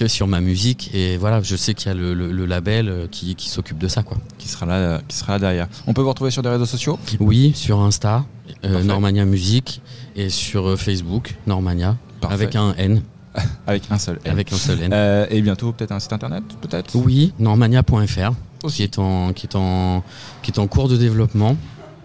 [0.00, 0.90] que sur ma musique.
[0.94, 3.78] Et voilà, je sais qu'il y a le, le- le label euh, qui, qui s'occupe
[3.78, 4.02] de ça.
[4.02, 4.16] Quoi.
[4.38, 5.68] Qui sera là, euh, qui sera là derrière.
[5.86, 6.98] On peut vous retrouver sur des réseaux sociaux?
[7.20, 8.24] Oui, sur Insta,
[8.64, 8.82] euh.
[8.82, 9.82] Normania Musique,
[10.16, 12.34] et sur Facebook, Normania, Parfait.
[12.34, 13.02] avec un N,
[13.66, 14.18] Avec un seul.
[14.24, 14.32] L.
[14.32, 14.90] avec un seul N.
[14.92, 16.94] Euh, et bientôt peut-être un site internet, peut-être?
[16.96, 18.32] Oui, normania.fr,
[18.68, 20.02] qui est, en, qui, est en,
[20.42, 21.56] qui est en cours de développement.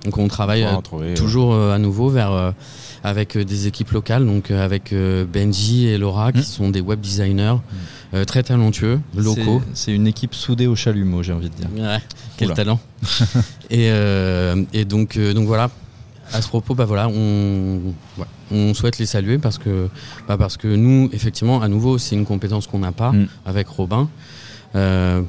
[0.03, 0.81] Donc on travaille On
[1.15, 2.53] toujours à nouveau vers,
[3.05, 6.43] avec euh, des équipes locales, donc euh, avec euh, Benji et Laura, qui Mm.
[6.43, 7.55] sont des web designers
[8.13, 9.61] euh, très talentueux, locaux.
[9.73, 11.67] C'est- C'est une équipe soudée au chalumeau, j'ai envie de dire.
[11.77, 11.99] Ouais,
[12.37, 12.55] quel Oula.
[12.55, 12.79] talent.
[13.69, 13.89] et,
[14.73, 15.69] et donc, donc voilà.
[16.33, 19.89] À ce propos, bah voilà, on, ouais, on souhaite les saluer parce que,
[20.27, 23.27] bah parce que nous, effectivement, à nouveau, c'est une compétence qu'on n'a pas Mm.
[23.45, 24.09] avec Robin.
[24.73, 25.21] Euh,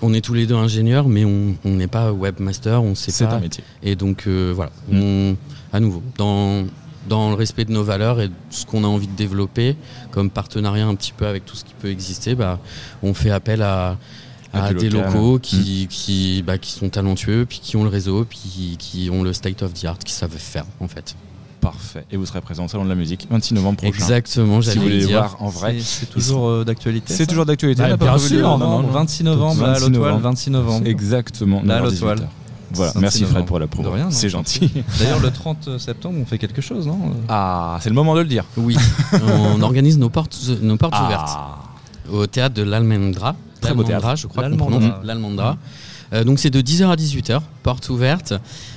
[0.00, 3.34] on est tous les deux ingénieurs, mais on n'est pas webmaster, on sait C'est pas.
[3.34, 3.62] un métier.
[3.82, 5.36] Et donc euh, voilà, on-
[5.72, 6.64] à nouveau, dans,
[7.08, 9.76] dans le respect de nos valeurs et de ce qu'on a envie de développer
[10.10, 12.58] comme partenariat un petit peu avec tout ce qui peut exister, bah,
[13.02, 13.96] on fait appel à,
[14.52, 15.12] À à du des local.
[15.12, 19.10] locaux qui, qui, bah, qui sont talentueux, puis qui ont le réseau, puis qui, qui
[19.10, 21.14] ont le state of the art, qui savent faire en fait.
[21.60, 22.04] Parfait.
[22.12, 23.92] Et vous serez présent au Salon de la musique, 26 novembre prochain.
[23.92, 25.18] Exactement, Si vous j'allais voulez dire.
[25.18, 25.74] voir en vrai.
[25.80, 27.12] C'est- C'est toujours euh, d'actualité.
[27.12, 27.82] C'est toujours d'actualité.
[27.82, 28.88] Bah, bien prévu de- sûr, non, non, non.
[28.88, 30.22] 26 novembre, à 26 l'Autoile, novembre.
[30.22, 30.86] 26 novembre.
[30.86, 31.62] Exactement.
[31.64, 32.20] Là, à 9h18.
[32.72, 32.92] Voilà.
[32.92, 33.88] 26 Merci Fred pour la promo.
[33.88, 34.70] De rien, non, C'est gentil.
[34.98, 38.26] D'ailleurs, le 30 septembre, on fait quelque chose, non Ah, c'est le moment de le
[38.28, 38.44] dire.
[38.56, 38.76] Oui,
[39.22, 41.58] on organise nos portes, nos portes ouvertes Ah.
[42.12, 43.36] au théâtre de l'Almendra.
[43.60, 44.16] Très beau théâtre.
[44.16, 45.56] je crois qu'on L'Almendra.
[46.14, 48.32] Euh, donc c'est de 10h à 18h, porte ouverte.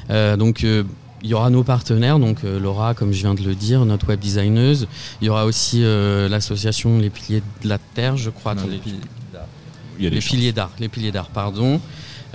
[0.09, 0.83] Euh, donc euh,
[1.23, 4.07] il y aura nos partenaires, donc euh, Laura, comme je viens de le dire, notre
[4.09, 4.87] web designeuse.
[5.21, 8.55] Il y aura aussi euh, l'association Les Piliers de la Terre, je crois.
[8.55, 8.97] Non, les piliers.
[9.99, 10.31] Il y a des Les chances.
[10.31, 11.79] piliers d'art, les piliers d'art, pardon.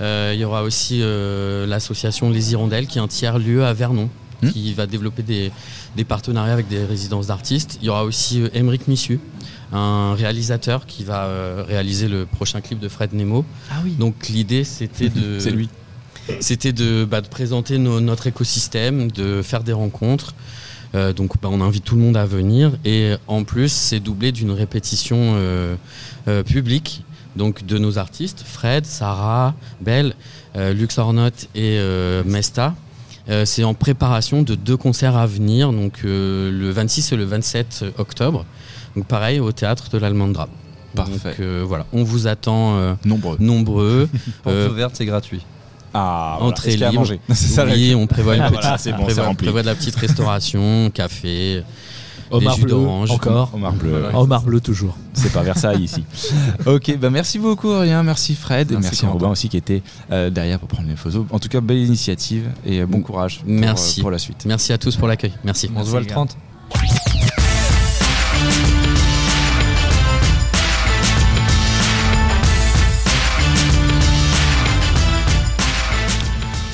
[0.01, 3.73] Euh, il y aura aussi euh, l'association Les Hirondelles, qui est un tiers lieu à
[3.73, 4.09] Vernon,
[4.43, 4.51] Hmm.
[4.51, 5.51] qui va développer des,
[5.95, 7.79] des partenariats avec des résidences d'artistes.
[7.81, 9.19] Il y aura aussi euh, Émeric Missu,
[9.73, 13.43] un réalisateur qui va euh, réaliser le prochain clip de Fred Nemo.
[13.71, 13.95] Ah oui.
[13.97, 15.69] Donc l'idée, c'était de, C'est lui.
[16.39, 20.35] c'était de, bah, de présenter nos- notre écosystème, de faire des rencontres.
[20.93, 24.31] Euh, donc bah, on invite tout le monde à venir et en plus c'est doublé
[24.31, 25.75] d'une répétition euh,
[26.45, 27.03] publique
[27.37, 30.13] donc de nos artistes Fred, Sarah, Belle,
[30.55, 30.97] euh, Lux
[31.55, 32.75] et euh, Mesta.
[33.29, 37.25] Euh, c'est en préparation de deux concerts à venir, donc euh, le 26 et le
[37.25, 38.45] 27 octobre.
[38.95, 40.47] Donc pareil au théâtre de l'Almandra.
[40.95, 41.11] Parfait.
[41.31, 43.37] Donc euh, voilà, on vous attend euh, Nombreux.
[43.39, 44.09] nombreux.
[44.43, 45.41] Porte Euh, ouverte, c'est gratuit.
[45.93, 47.05] Ah, Entrée libre.
[47.29, 50.89] C'est ça oui, on prévoit une Ah, voilà, bon, on prévoit de la petite restauration,
[50.93, 51.63] café,
[52.31, 53.51] Homard jus bleu, encore.
[53.53, 53.93] Omar bleu.
[53.93, 54.15] Ouais.
[54.15, 54.95] Homard bleu toujours.
[55.13, 56.03] C'est pas Versailles ici.
[56.65, 59.05] ok, bah merci beaucoup Aurélien, merci Fred, et Merci, merci.
[59.05, 61.25] Robin aussi qui était euh, derrière pour prendre les photos.
[61.31, 63.99] En tout cas, belle initiative et euh, bon courage pour, Merci.
[63.99, 64.45] euh, pour la suite.
[64.45, 65.33] Merci à tous pour l'accueil.
[65.43, 65.69] Merci.
[65.75, 66.15] On se voit le les gars.
[66.15, 66.37] 30.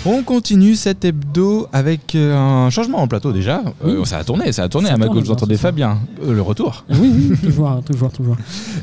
[0.06, 3.62] On continue cet hebdo avec euh, un changement en plateau déjà.
[3.86, 4.90] Euh, ça a tourné, ça a tourné.
[4.90, 5.68] Ça à ma gauche, vous entendez ça, ça.
[5.70, 6.84] Fabien, Euh, le retour.
[6.90, 8.36] Oui, oui, toujours, toujours, toujours.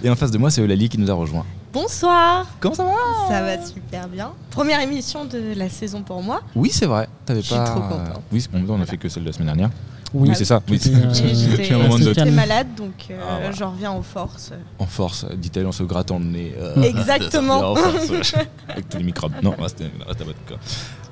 [0.02, 1.44] Et en face de moi, c'est Eulalie qui nous a rejoint.
[1.74, 2.90] Bonsoir, Comment ça va
[3.28, 4.30] ça va super bien.
[4.50, 6.40] Première émission de la saison pour moi.
[6.56, 7.06] Oui, c'est vrai.
[7.26, 7.64] T'avais Je suis pas.
[7.64, 8.22] trop contente.
[8.33, 9.70] Oui, on a fait que celle de la semaine dernière.
[10.12, 10.60] Oui, c'est ça.
[10.68, 12.34] Oui, euh, J'étais calme.
[12.34, 13.52] malade donc euh, Ah, voilà.
[13.52, 14.50] j'en reviens en force.
[14.78, 16.54] En force, dit-elle en se grattant le nez.
[16.58, 17.60] Euh, Exactement.
[17.72, 18.34] en force.
[18.68, 19.32] Avec tous les microbes.
[19.42, 20.58] Non, reste, reste à votre corps.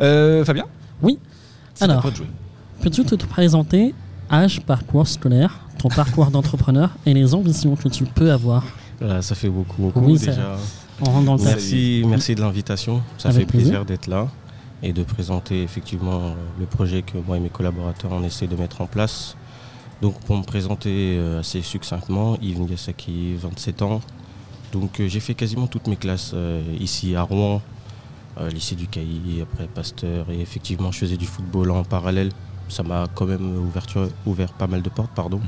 [0.01, 0.65] Euh, Fabien?
[1.03, 1.19] Oui.
[1.81, 2.05] Alors.
[2.81, 3.95] Peux-tu te présenter
[4.31, 8.65] âge, parcours scolaire, ton parcours d'entrepreneur et les ambitions que tu peux avoir?
[9.01, 10.57] Voilà, ça fait beaucoup, beaucoup Oui, ça- déjà.
[11.01, 13.01] On rentre dans le Merci, merci de l'invitation.
[13.19, 13.69] Ça Avec fait plaisir.
[13.69, 14.27] plaisir d'être là
[14.83, 18.57] et de présenter effectivement euh, le projet que moi et mes collaborateurs on essaie de
[18.57, 19.37] mettre en place.
[20.03, 24.01] Donc pour me présenter euh, assez succinctement, Yves Ngasaki, 27 ans.
[24.73, 26.35] Donc euh, j'ai fait quasiment toutes mes classes
[26.79, 27.61] ici à Rouen,
[28.53, 32.31] lycée du Cailly, après Pasteur et effectivement je faisais du football en parallèle.
[32.69, 35.41] Ça m'a quand même ouverture- ouvert pas mal de portes, pardon.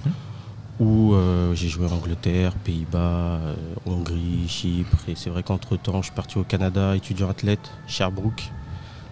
[0.80, 4.96] Où euh, j'ai joué en Angleterre, Pays-Bas, euh, Hongrie, Chypre.
[5.08, 8.50] Et c'est vrai qu'entre-temps, je suis parti au Canada, étudiant athlète, Sherbrooke.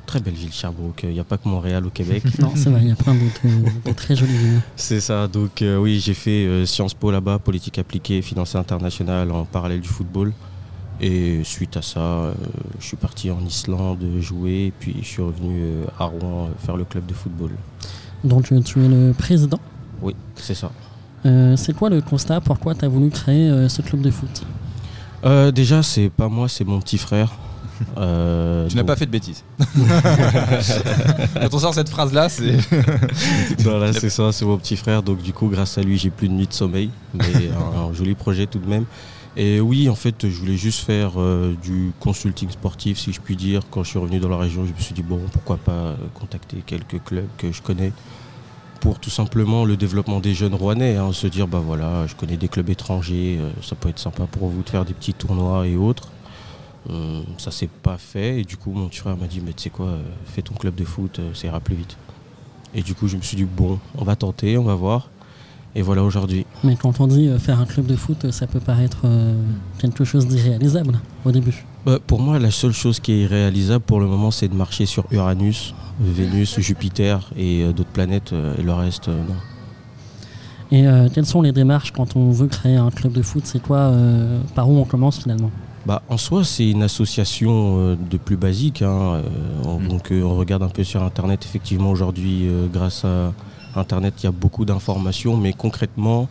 [0.09, 1.03] Très belle ville, Sherbrooke.
[1.03, 2.23] Il n'y a pas que Montréal au Québec.
[2.39, 4.61] Non, c'est vrai, il y a plein d'autres euh, très jolies villes.
[4.75, 5.29] c'est ça.
[5.29, 9.83] Donc euh, oui, j'ai fait euh, Sciences Po là-bas, politique appliquée, financée internationale en parallèle
[9.83, 10.33] du football.
[10.99, 12.33] Et suite à ça, euh,
[12.81, 14.69] je suis parti en Islande jouer.
[14.69, 17.51] Et puis je suis revenu à Rouen faire le club de football.
[18.25, 19.61] Donc tu es le président.
[20.01, 20.71] Oui, c'est ça.
[21.23, 22.41] C'est quoi le constat?
[22.41, 24.47] Pourquoi tu as voulu créer ce club de foot?
[25.53, 27.31] Déjà, c'est pas moi, c'est mon petit frère.
[27.97, 29.45] Euh, Tu n'as donc- pas fait de bêtises.
[31.41, 32.57] Quand on sort cette phrase-là, c'est.
[33.65, 35.03] Non, là, c'est ça, c'est mon petit frère.
[35.03, 36.91] Donc, du coup, grâce à lui, j'ai plus de nuit de sommeil.
[37.15, 37.25] Mais
[37.77, 38.85] un, un joli projet tout de même.
[39.37, 43.37] Et oui, en fait, je voulais juste faire euh, du consulting sportif, si je puis
[43.37, 43.63] dire.
[43.71, 45.95] Quand je suis revenu dans la région, je me suis dit, bon, pourquoi pas euh,
[46.15, 47.93] contacter quelques clubs que je connais
[48.81, 50.97] pour tout simplement le développement des jeunes rouennais.
[50.97, 51.13] hein.
[51.13, 54.49] se dire, bah voilà, je connais des clubs étrangers, euh, ça peut être sympa pour
[54.49, 56.09] vous de faire des petits tournois et autres.
[56.89, 58.41] Hum, ça s'est pas fait.
[58.41, 60.75] Et du coup, mon frère m'a dit, mais tu sais quoi, euh, fais ton club
[60.75, 61.97] de foot, euh, ça ira plus vite.
[62.75, 65.11] Et du coup, je me suis dit, bon, on va tenter, on va voir.
[65.75, 66.47] Et voilà aujourd'hui.
[66.65, 69.35] Mais quand on dit euh, faire un club de foot, euh, ça peut paraître euh,
[69.79, 71.65] quelque chose d'irréalisable au début.
[71.85, 74.87] Bah, pour moi, la seule chose qui est réalisable pour le moment, c'est de marcher
[74.87, 78.33] sur Uranus, Vénus, Jupiter et euh, d'autres planètes.
[78.33, 79.35] euh, et le reste, euh, non.
[80.71, 83.43] Et euh, quelles sont les démarches quand on veut créer un club de foot?
[83.47, 85.51] C'est quoi euh, Par où on commence finalement?
[85.87, 88.83] Bah, en soi, c'est une association euh, de plus basique.
[88.83, 89.23] hein, euh,
[89.65, 89.89] on- Mm.
[89.89, 91.45] Donc, euh, on regarde un peu sur Internet.
[91.45, 93.33] Effectivement, aujourd'hui, grâce à
[93.75, 95.37] Internet, il y a beaucoup d'informations.
[95.37, 96.29] Mais concrètement,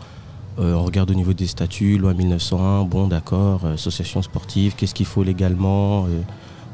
[0.59, 2.83] euh, on regarde au niveau des statuts, loi 1901.
[2.83, 6.21] Bon, d'accord, euh, association sportive, qu'est-ce qu'il faut légalement euh,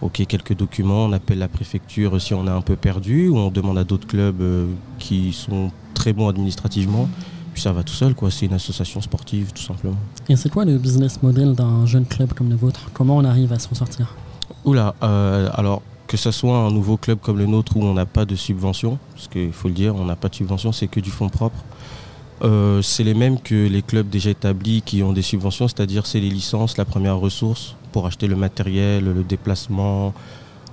[0.01, 1.05] Ok, quelques documents.
[1.05, 3.29] On appelle la préfecture si on est un peu perdu.
[3.29, 4.43] Ou on demande à d'autres clubs
[4.99, 7.07] qui sont très bons administrativement.
[7.53, 8.31] Puis ça va tout seul, quoi.
[8.31, 9.95] C'est une association sportive, tout simplement.
[10.27, 12.89] Et c'est quoi le business model d'un jeune club comme le vôtre?
[12.93, 14.15] Comment on arrive à s'en sortir?
[14.65, 18.05] Oula, euh, alors que ce soit un nouveau club comme le nôtre où on n'a
[18.05, 20.99] pas de subvention, parce qu'il faut le dire, on n'a pas de subvention, c'est que
[20.99, 21.57] du fonds propre.
[22.43, 26.19] euh, c'est les mêmes que les clubs déjà établis qui ont des subventions, c'est-à-dire c'est
[26.19, 30.13] les licences, la première ressource pour acheter le matériel, le déplacement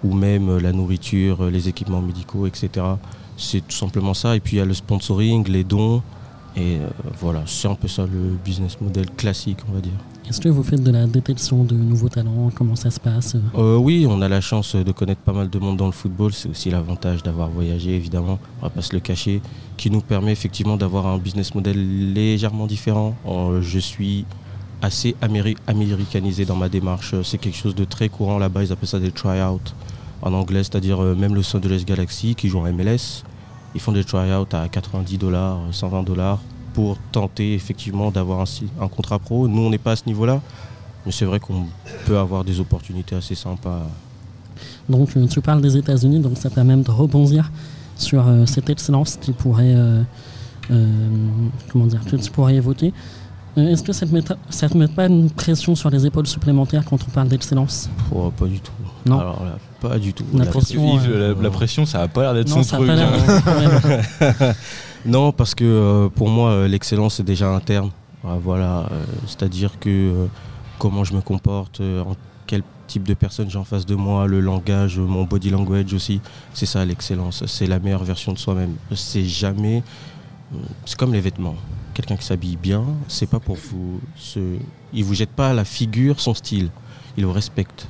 [0.03, 2.87] ou même euh, la nourriture, les équipements médicaux, etc.
[3.37, 4.35] C'est tout simplement ça.
[4.37, 6.03] Et puis il y a le sponsoring, les dons.
[6.57, 6.89] Et euh,
[7.21, 9.93] voilà, c'est un peu ça le business model classique, on va dire.
[10.29, 12.51] Est-ce que vous faites de la détection de nouveaux talents?
[12.55, 13.37] Comment ça se passe?
[13.57, 16.33] Euh, oui, on a la chance de connaître pas mal de monde dans le football.
[16.33, 19.43] C'est aussi l'avantage d'avoir voyagé, évidemment, on va pas se le cacher,
[19.77, 23.15] qui nous permet effectivement d'avoir un business model légèrement différent.
[23.27, 24.25] Euh, je suis
[24.83, 27.15] assez améri- américanisé dans ma démarche.
[27.23, 28.63] C'est quelque chose de très courant là-bas.
[28.65, 29.75] Ils appellent ça des try-out
[30.23, 33.25] en anglais, c'est-à-dire même le Los Angeles Galaxy qui joue en MLS.
[33.75, 36.39] Ils font des try-out à 90 dollars, 120 dollars
[36.75, 38.45] pour tenter effectivement d'avoir
[38.81, 39.49] un, contrat pro.
[39.49, 40.41] Nous, on n'est pas à ce niveau-là.
[41.07, 41.65] Mais c'est vrai qu'on
[42.07, 43.81] peut avoir des opportunités assez sympas.
[44.89, 47.51] Donc euh, tu parles des États-Unis, donc ça permet de rebondir
[47.97, 50.03] sur euh, cette excellence qui pourrait, euh,
[50.71, 50.87] euh,
[51.71, 52.93] comment dire, que tu pourrais évoquer.
[53.57, 56.07] Est-ce que ça ne te, met pas- ça te met pas une pression sur les
[56.07, 57.89] épaules supplémentaires quand on parle d'excellence?
[58.15, 58.71] Oh, pas du tout.
[59.07, 59.19] Non.
[59.19, 60.25] Alors là, pas du tout.
[60.35, 62.77] La Là, pression, Yves, euh, la, la pression, ça a pas l'air d'être son ça
[62.77, 62.91] truc.
[62.91, 64.53] hein.
[65.07, 67.91] Non, parce que euh, pour moi, euh, l'excellence, c'est déjà interne.
[68.23, 70.29] Ah, voilà, euh, c'est-à-dire que
[70.79, 72.15] comment je me comporte, en
[72.47, 76.21] quel type de personne j'ai en face de moi, le langage, mon body language aussi,
[76.53, 77.45] c'est ça l'excellence.
[77.47, 78.75] C'est la meilleure version de soi-même.
[78.95, 79.83] C'est jamais.
[80.85, 81.55] C'est comme les vêtements.
[81.95, 84.01] Quelqu'un qui s'habille bien, c'est pas pour vous.
[84.17, 84.41] Se...
[84.93, 86.69] Il vous jette pas à la figure son style.
[87.17, 87.87] Il vous respecte.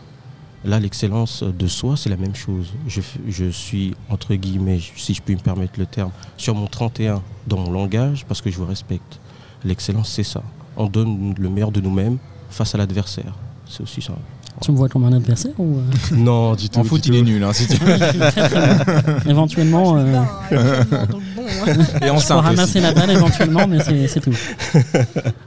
[0.64, 2.66] Là, l'excellence de soi, c'est la même chose.
[2.86, 7.22] Je, je suis, entre guillemets, si je puis me permettre le terme, sur mon 31
[7.46, 9.20] dans mon langage parce que je vous respecte.
[9.64, 10.42] L'excellence, c'est ça.
[10.76, 12.18] On donne le meilleur de nous-mêmes
[12.50, 13.32] face à l'adversaire.
[13.68, 14.12] C'est aussi ça.
[14.60, 15.82] Tu me vois comme un adversaire ou euh,
[16.16, 16.80] non, du tout.
[16.80, 17.42] En foot, il est nul.
[17.42, 17.78] Hein, si tu-.
[19.28, 21.42] Éventuellement, euh, Non, actuellement, donc bon.
[21.66, 22.80] Et je peux enceinte ramasser aussi.
[22.80, 24.32] la balle éventuellement, mais c'est tout.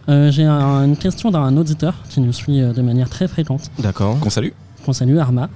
[0.10, 3.70] Euh, J'ai un- une question d'un auditeur qui nous suit euh, de manière très fréquente.
[3.78, 4.20] D'accord.
[4.20, 4.50] Qu'on salue.
[4.84, 5.50] Qu'on salue, Arma.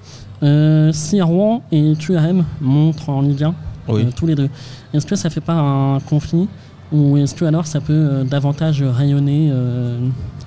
[0.44, 3.56] Euh, si Rouen et QRM montrent en Ligue 1,
[3.88, 4.04] Oui.
[4.06, 4.50] euh, tous les deux,
[4.94, 6.48] est-ce que ça fait pas un conflit
[6.92, 9.52] ou est-ce que alors ça peut euh, davantage rayonner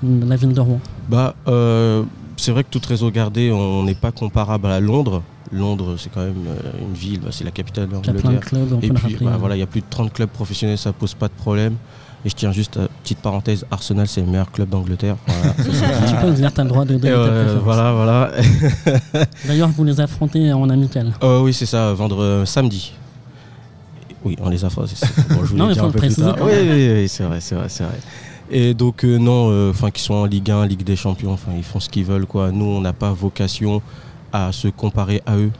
[0.03, 0.79] la ville de Rouen?
[1.09, 1.35] Bah,
[2.37, 5.21] c'est vrai que tout réseau gardé, on n'est pas comparable à Londres.
[5.51, 6.45] Londres, c'est quand même
[6.81, 9.05] une ville, bah, c'est la capitale de Il y a plein de l'Angleterre.
[9.09, 9.37] Et puis, bah, hein.
[9.37, 11.75] voilà, il y a plus de 30 clubs professionnels, ça pose pas de problème.
[12.23, 15.15] Et je tiens juste, euh, petite parenthèse, Arsenal, c'est le meilleur club d'Angleterre.
[15.25, 15.53] Voilà.
[16.07, 18.31] Tu peux le dire, tu as le droit de donner euh, voilà, voilà.
[19.47, 21.13] D'ailleurs, vous les affrontez en amical.
[21.23, 22.93] Euh, oui, c'est ça, vendre euh, samedi.
[24.23, 24.93] Oui, on les affronte.
[25.29, 27.83] bon, je Non, dit faut le préciser Oui, oui, oui, c'est vrai, c'est vrai, c'est
[27.83, 27.97] vrai.
[28.51, 31.63] Et donc, euh, non, enfin, qu'ils soient en Ligue 1, Ligue des Champions, enfin, ils
[31.63, 32.51] font ce qu'ils veulent, quoi.
[32.51, 33.81] Nous, on n'a pas vocation
[34.31, 35.51] à se comparer à eux.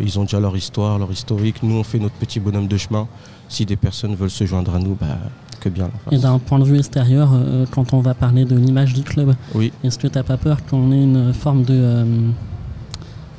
[0.00, 1.62] Ils ont déjà leur histoire, leur historique.
[1.62, 3.06] Nous, on fait notre petit bonhomme de chemin.
[3.48, 5.18] Si des personnes veulent se joindre à nous, bah,
[5.60, 5.90] que bien.
[6.10, 9.34] Et d'un point de vue extérieur, euh, quand on va parler de l'image du club,
[9.54, 9.72] Oui.
[9.84, 11.74] est-ce que tu n'as pas peur qu'on ait une forme de.
[11.74, 12.04] euh,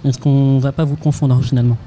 [0.05, 1.77] est-ce qu'on va pas vous confondre finalement?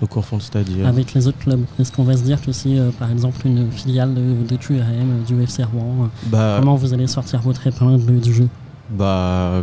[0.00, 0.86] Nous confondre, c'est-à-dire.
[0.86, 3.70] avec les autres clubs Est-ce qu'on va se dire que si, euh, par exemple, une
[3.70, 8.34] filiale de, de QRM, du FC Rouen, Bah, comment vous allez sortir votre épingle du
[8.34, 8.48] jeu?
[8.90, 9.62] Bah,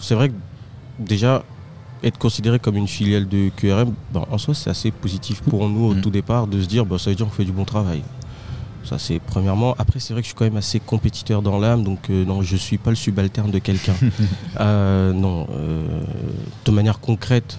[0.00, 0.34] c'est vrai que
[0.98, 1.44] déjà,
[2.02, 5.84] être considéré comme une filiale de QRM, ben, en soi, c'est assez positif pour nous
[5.90, 6.00] au Mhm.
[6.00, 8.02] tout départ de se dire, ben, ça veut dire qu'on fait du bon travail.
[8.84, 9.74] Ça, c'est premièrement.
[9.78, 12.42] Après, c'est vrai que je suis quand même assez compétiteur dans l'âme, donc euh, non,
[12.42, 13.94] je suis pas le subalterne de quelqu'un.
[14.60, 15.86] Euh, non, euh,
[16.64, 17.58] de manière concrète,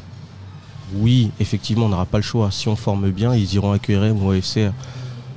[0.95, 2.51] oui, effectivement, on n'aura pas le choix.
[2.51, 4.71] Si on forme bien, ils iront à QRM ou à FCR.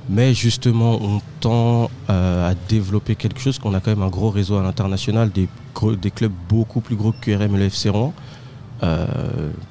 [0.09, 4.57] Mais justement, on tend à développer quelque chose qu'on a quand même un gros réseau
[4.57, 5.47] à l'international, des
[6.11, 8.13] clubs beaucoup plus gros que QRM et le FC Rouen.
[8.83, 9.05] Euh,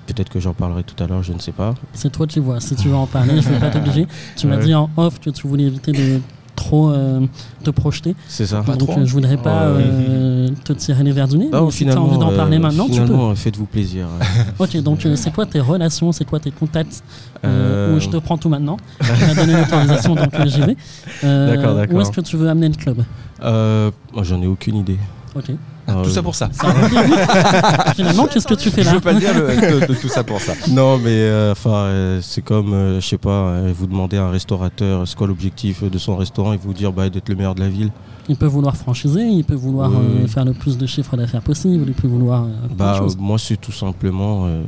[0.07, 1.75] Peut-être que j'en parlerai tout à l'heure, je ne sais pas.
[1.93, 2.61] C'est toi qui vois.
[2.61, 4.07] Si tu veux en parler, je ne vais pas t'obliger.
[4.37, 4.65] Tu m'as Ouais.
[4.65, 6.21] dit en off que tu voulais éviter de
[6.55, 7.21] trop euh,
[7.65, 8.15] te projeter.
[8.29, 8.61] C'est ça.
[8.79, 11.49] Donc euh, je voudrais pas Euh, euh, te tirer les verres du nez.
[11.53, 13.35] Ah, mais si tu as envie d'en euh, parler maintenant, tu peux.
[13.35, 14.07] faites-vous plaisir.
[14.59, 17.03] Ok, donc euh, c'est quoi tes relations, c'est quoi tes contacts
[17.45, 17.49] euh,
[17.93, 18.77] Euh, où Je te prends tout maintenant?
[19.01, 20.77] Tu m'as donné l'autorisation, donc j'y vais.
[21.25, 21.97] Euh, D'accord, d'accord.
[21.97, 23.03] Où est-ce que tu veux amener le club?
[23.43, 24.99] Euh, moi, J'en ai aucune idée.
[25.35, 25.51] Ok.
[25.89, 26.49] Euh, Tout ça pour ça.
[26.53, 27.93] Ça va.
[27.95, 30.09] Finalement, qu'est-ce que tu fais Je là veux pas le dire, le- de- de tout
[30.09, 30.53] ça pour ça.
[30.71, 34.25] Non, mais euh, enfin, euh, c'est comme, euh, je sais pas, euh, vous demandez à
[34.25, 37.55] un restaurateur c'est quoi l'objectif de son restaurant et vous dire bah, d'être le meilleur
[37.57, 37.91] de la ville.
[38.29, 41.43] Il peut vouloir franchiser, il peut vouloir Oui, euh, faire le plus de chiffre d'affaires
[41.43, 44.63] possible, il peut vouloir euh, Bah, moi, c'est tout simplement euh,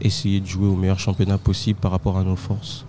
[0.00, 2.84] essayer de jouer au meilleur championnat possible par rapport à nos forces.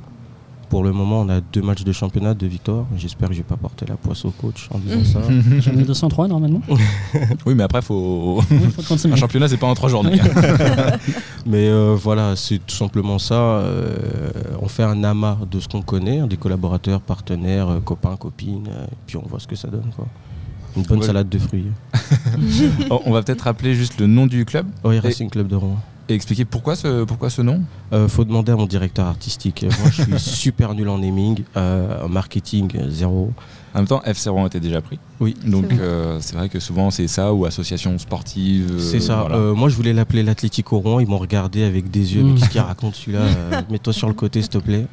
[0.70, 2.86] Pour le moment, on a deux matchs de championnat, deux victoires.
[2.98, 5.20] J'espère que je vais pas porter la poisse au coach en disant ça.
[5.60, 6.62] J'en ai 203 normalement.
[7.46, 8.42] Oui, mais après, faut.
[8.50, 9.08] Oui, faut.
[9.12, 10.20] Un championnat, c'est pas en trois journées.
[11.46, 13.36] Mais euh, voilà, c'est tout simplement ça.
[13.36, 14.30] euh,
[14.62, 18.96] on fait un amas de ce qu'on connaît, des collaborateurs, partenaires, euh, copains, copines, et
[19.06, 19.90] puis on voit ce que ça donne.
[19.96, 20.08] Quoi.
[20.78, 21.06] Une bonne Ouais.
[21.06, 21.66] salade de fruits.
[22.90, 25.78] Oh, On va peut-être rappeler juste le nom du club Oui, Racing Club de Rouen.
[26.10, 27.62] Et expliquer pourquoi ce, pourquoi ce nom?
[27.94, 29.64] Euh, faut demander à mon directeur artistique.
[29.80, 33.32] Moi, je suis super nul en naming, euh, en marketing, euh, zéro.
[33.74, 35.00] En même temps, FC Rouen était déjà pris.
[35.20, 35.36] Oui.
[35.46, 35.84] Donc C'est vrai.
[35.86, 38.74] euh, c'est vrai que souvent c'est ça ou association sportive.
[38.74, 39.22] euh, C'est ça.
[39.22, 39.36] voilà.
[39.38, 41.00] Euh, moi, je voulais l'appeler l'Atlético Rouen.
[41.00, 42.24] Ils m'ont regardé avec des yeux.
[42.24, 42.34] Mm.
[42.34, 43.22] Mais qu'est-ce qu'il raconte celui-là
[43.72, 44.86] Mets-toi sur le côté, s'il te plaît.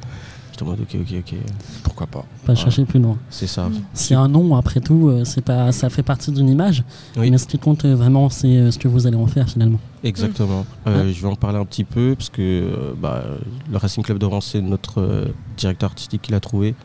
[0.51, 1.35] J'étais en mode ok, ok, ok.
[1.83, 3.17] Pourquoi pas Pas chercher plus loin.
[3.29, 3.69] C'est ça.
[3.69, 3.81] Mm.
[3.93, 6.83] C'est un nom, après tout, euh, c'est pas, ça fait partie d'une image.
[7.17, 7.31] Oui.
[7.31, 9.79] Mais ce qui compte euh, vraiment, c'est euh, ce que vous allez en faire finalement.
[10.03, 10.65] Exactement.
[10.87, 13.23] Euh, Je vais en parler un petit peu parce que euh, bah,
[13.71, 15.25] le Racing Club de Rouen, c'est notre euh,
[15.57, 16.75] directeur artistique qui l'a trouvé.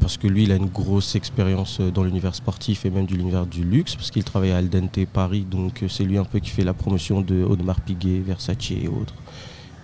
[0.00, 3.46] Parce que lui, il a une grosse expérience dans l'univers sportif et même de l'univers
[3.46, 6.62] du luxe, parce qu'il travaille à Aldente Paris, donc c'est lui un peu qui fait
[6.62, 9.14] la promotion de Audemars Piguet, Versace et autres.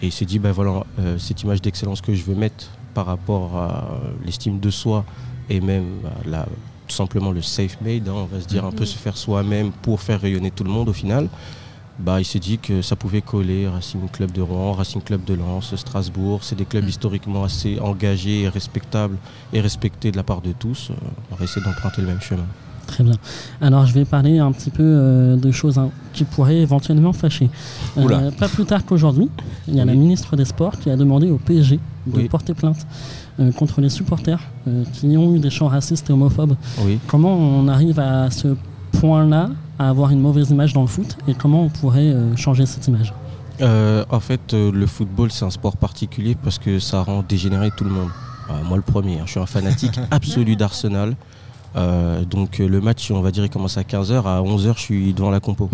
[0.01, 3.07] Et il s'est dit, ben voilà, euh, cette image d'excellence que je veux mettre par
[3.07, 3.85] rapport à
[4.25, 5.05] l'estime de soi
[5.49, 5.87] et même
[6.27, 6.47] la-
[6.89, 8.87] tout simplement le safe made, hein, on va se dire un peu Mhm.
[8.95, 11.29] se faire soi-même pour faire rayonner tout le monde au final
[12.01, 15.35] bah, il s'est dit que ça pouvait coller Racing Club de Rouen, Racing Club de
[15.35, 16.39] Lens, Strasbourg.
[16.45, 16.89] C'est des clubs Mm.
[16.95, 19.17] historiquement assez engagés et respectables
[19.53, 20.91] et respectés de la part de tous.
[20.91, 20.95] Euh,
[21.33, 22.47] On va essayer d'emprunter le même chemin.
[22.89, 23.15] Très bien.
[23.61, 27.49] Alors, je vais parler un petit peu euh, de choses hein, qui pourraient éventuellement fâcher.
[27.99, 29.29] Euh, pas plus tard qu'aujourd'hui,
[29.69, 32.29] il y a la ministre des Sports qui a demandé au PSG de Oui.
[32.29, 32.87] porter plainte
[33.39, 34.41] euh, contre les supporters
[34.95, 36.57] qui ont eu des chants racistes et homophobes.
[36.85, 36.99] Oui.
[37.07, 38.57] Comment on arrive à ce
[39.01, 42.89] point-là, à avoir une mauvaise image dans le foot, et comment on pourrait changer cette
[42.89, 43.13] image?
[43.63, 47.91] En fait, le football, c'est un sport particulier parce que ça rend dégénéré tout le
[47.91, 48.09] monde.
[48.67, 49.17] Moi, le premier.
[49.19, 49.25] hein.
[49.27, 51.15] Je suis un fanatique absolu d'Arsenal.
[51.77, 54.25] Euh, donc, euh, le match, on va dire, il commence à 15h.
[54.25, 55.71] À 11h, je suis devant la compo.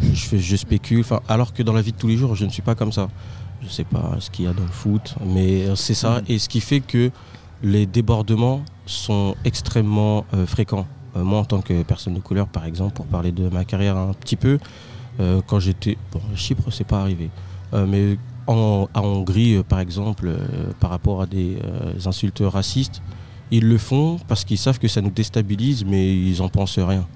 [0.00, 1.04] je, fais, je spécule.
[1.28, 3.08] Alors que dans la vie de tous les jours, je ne suis pas comme ça.
[3.62, 6.20] Je sais pas ce qu'il y a dans le foot, mais euh, c'est ça.
[6.28, 7.10] Et ce qui fait que
[7.62, 10.86] les débordements sont extrêmement euh, fréquents.
[11.16, 13.96] Euh, moi, en tant que personne de couleur, par exemple, pour parler de ma carrière
[13.96, 14.58] un petit peu,
[15.48, 15.98] quand j'étais.
[16.12, 17.28] Bon, Chypre, c'est pas arrivé.
[17.72, 20.32] Mais en, à Hongrie, par exemple,
[20.78, 21.58] par rapport à des
[22.06, 23.02] insultes racistes,
[23.50, 27.06] ils le font parce qu'ils savent que ça nous déstabilise, mais ils en pensent rien.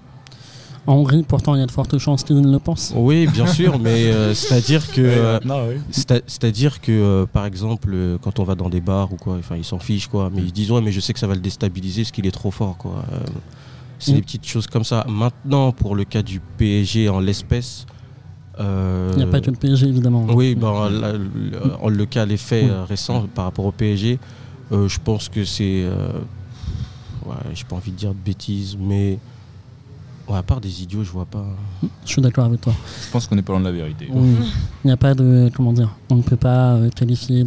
[0.84, 2.92] En Hongrie, pourtant, il y a de fortes chances qu'ils ne le pensent.
[2.96, 5.00] Oui, bien sûr, mais euh, c'est-à-dire que.
[5.00, 5.76] euh, oui.
[6.26, 9.56] C'est-à-dire que, euh, par exemple, euh, quand on va dans des bars ou quoi, enfin,
[9.56, 10.28] ils s'en fichent, quoi.
[10.34, 12.32] Mais ils disent, ouais, mais je sais que ça va le déstabiliser parce qu'il est
[12.32, 13.04] trop fort, quoi.
[13.12, 13.18] Euh,
[14.00, 14.14] c'est Mm.
[14.16, 15.06] des petites choses comme ça.
[15.08, 17.86] Maintenant, pour le cas du PSG en l'espèce.
[18.58, 20.26] euh, Il n'y a pas que le PSG, évidemment.
[20.30, 22.70] Oui, ben, le, cas, les faits Oui.
[22.88, 24.18] récents par rapport au PSG,
[24.72, 25.82] euh, je pense que c'est.
[25.85, 26.08] euh,
[27.26, 29.18] ouais, j'ai pas envie de dire de bêtises, mais.
[30.28, 31.44] Ouais, à part des idiots, je vois pas.
[32.06, 32.73] Je suis d'accord avec toi.
[33.04, 34.06] Je pense qu'on est pas loin de la vérité.
[34.08, 34.31] Oui.
[34.85, 35.50] Il n'y a pas de.
[35.52, 37.44] Comment dire On ne peut pas euh, qualifier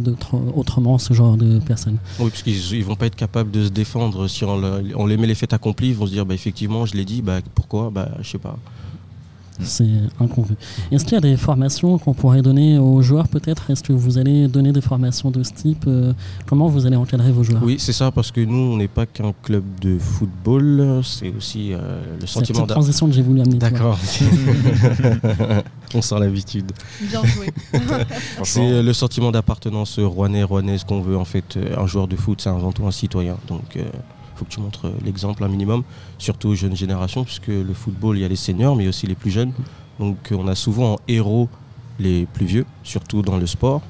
[0.54, 1.96] autrement ce genre de personnes.
[2.20, 5.06] Oui, parce qu'ils ils vont pas être capables de se défendre si on, le- on
[5.06, 5.88] les met les faits accomplis.
[5.88, 7.88] Ils vont se dire, bah, effectivement, je l'ai dit, bah, pourquoi?
[7.90, 8.58] Bah, je sais pas.
[9.60, 9.88] C'est
[10.20, 10.54] inconvu.
[10.90, 13.70] Est-ce qu'il y a des formations qu'on pourrait donner aux joueurs peut-être?
[13.70, 16.12] Est-ce que vous allez donner des formations de ce type euh,
[16.46, 17.62] Comment vous allez encadrer vos joueurs?
[17.62, 21.72] Oui, c'est ça, parce que nous, on n'est pas qu'un club de football, c'est aussi
[21.72, 23.58] euh, le C'est la sentiment petite transition que j'ai voulu amener.
[23.58, 23.98] D'accord.
[25.94, 26.72] on sent l'habitude.
[27.00, 27.50] Bien joué.
[28.42, 31.58] C'est euh, le sentiment d'appartenance rouennais, rouennaise qu'on veut en fait.
[31.76, 33.36] Un joueur de foot, c'est avant tout un citoyen.
[33.48, 33.78] Donc,
[34.36, 35.82] faut que tu montres euh, l'exemple un minimum,
[36.18, 39.14] surtout aux jeunes générations, puisque le football, il y a les seniors, mais aussi les
[39.14, 39.52] plus jeunes.
[39.98, 41.48] Donc, euh, on a souvent en héros
[41.98, 43.82] les plus vieux, surtout dans le sport.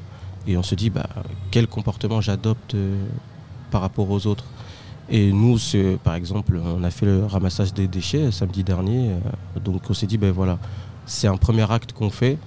[0.46, 1.08] Et on se dit, bah,
[1.50, 3.04] quel comportement j'adopte euh,
[3.70, 4.44] par rapport aux autres.
[5.08, 5.56] Et nous,
[6.02, 9.10] par exemple, on a fait le ramassage des déchets samedi dernier.
[9.64, 10.58] donc, on s'est dit, ben voilà,
[11.04, 12.38] c'est un premier acte qu'on fait.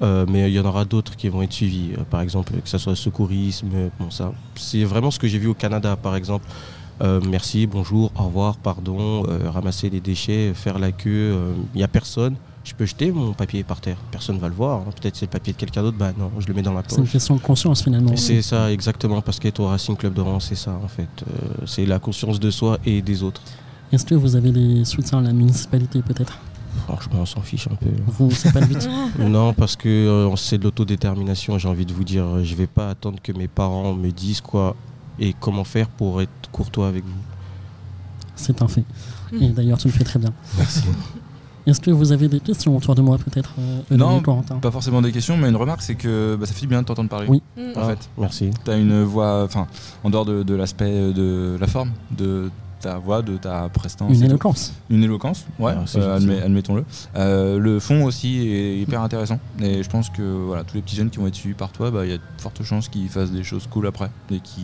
[0.00, 1.90] Mais il y en aura d'autres qui vont être suivis.
[2.08, 5.54] Par exemple, que ce soit secourisme, bon ça, c'est vraiment ce que j'ai vu au
[5.54, 6.46] Canada, par exemple.
[7.02, 11.36] Euh, merci, bonjour, au revoir, pardon, euh, ramasser les déchets, faire la queue.
[11.74, 12.36] Il n'y a personne.
[12.64, 13.96] Je peux jeter mon papier par terre.
[14.10, 14.80] Personne va le voir.
[14.80, 14.84] hein.
[15.00, 15.98] Peut-être c'est le papier de quelqu'un d'autre.
[15.98, 17.12] Bah non, je le mets dans la C'est une poche.
[17.12, 18.16] question de conscience finalement.
[18.16, 21.06] C'est ça exactement parce qu'être au Racing Club de Rouen, c'est ça en fait.
[21.22, 23.40] Euh, c'est la conscience de soi et des autres.
[23.92, 26.38] Est-ce que vous avez des soutiens de la municipalité peut-être?
[26.88, 27.86] Franchement, on s'en fiche un peu.
[28.06, 28.88] Vous, c'est pas le but.
[29.20, 31.58] Non, parce que euh, c'est de l'autodétermination.
[31.58, 34.40] J'ai envie de vous dire, euh, je vais pas attendre que mes parents me disent
[34.40, 34.74] quoi
[35.18, 37.10] et comment faire pour être courtois avec vous?
[38.34, 38.84] C'est un fait.
[39.40, 40.32] Et d'ailleurs, tu le fais très bien.
[40.56, 40.82] Merci.
[41.66, 44.22] Est-ce que vous avez des questions autour de moi peut-être euh, Non,
[44.60, 47.08] Pas forcément des questions, mais une remarque, c'est que bah, ça fait bien de t'entendre
[47.08, 47.26] parler.
[47.28, 47.42] Oui.
[47.58, 48.50] En Ah, fait, Merci.
[48.64, 49.66] tu as une voix, enfin,
[50.04, 52.50] en dehors de, de l'aspect euh, de la forme, de
[52.80, 54.12] ta voix, de ta prestance.
[54.12, 54.26] Une tout.
[54.26, 54.74] éloquence.
[54.90, 56.84] Une éloquence, ouais, Ah, euh, admet- admettons-le.
[57.16, 59.40] Euh, le fond aussi est hyper intéressant.
[59.60, 61.90] Et je pense que voilà, tous les petits jeunes qui vont être suivis par toi,
[61.90, 64.62] bah, il y a de fortes chances qu'ils fassent des choses cool après et qu'ils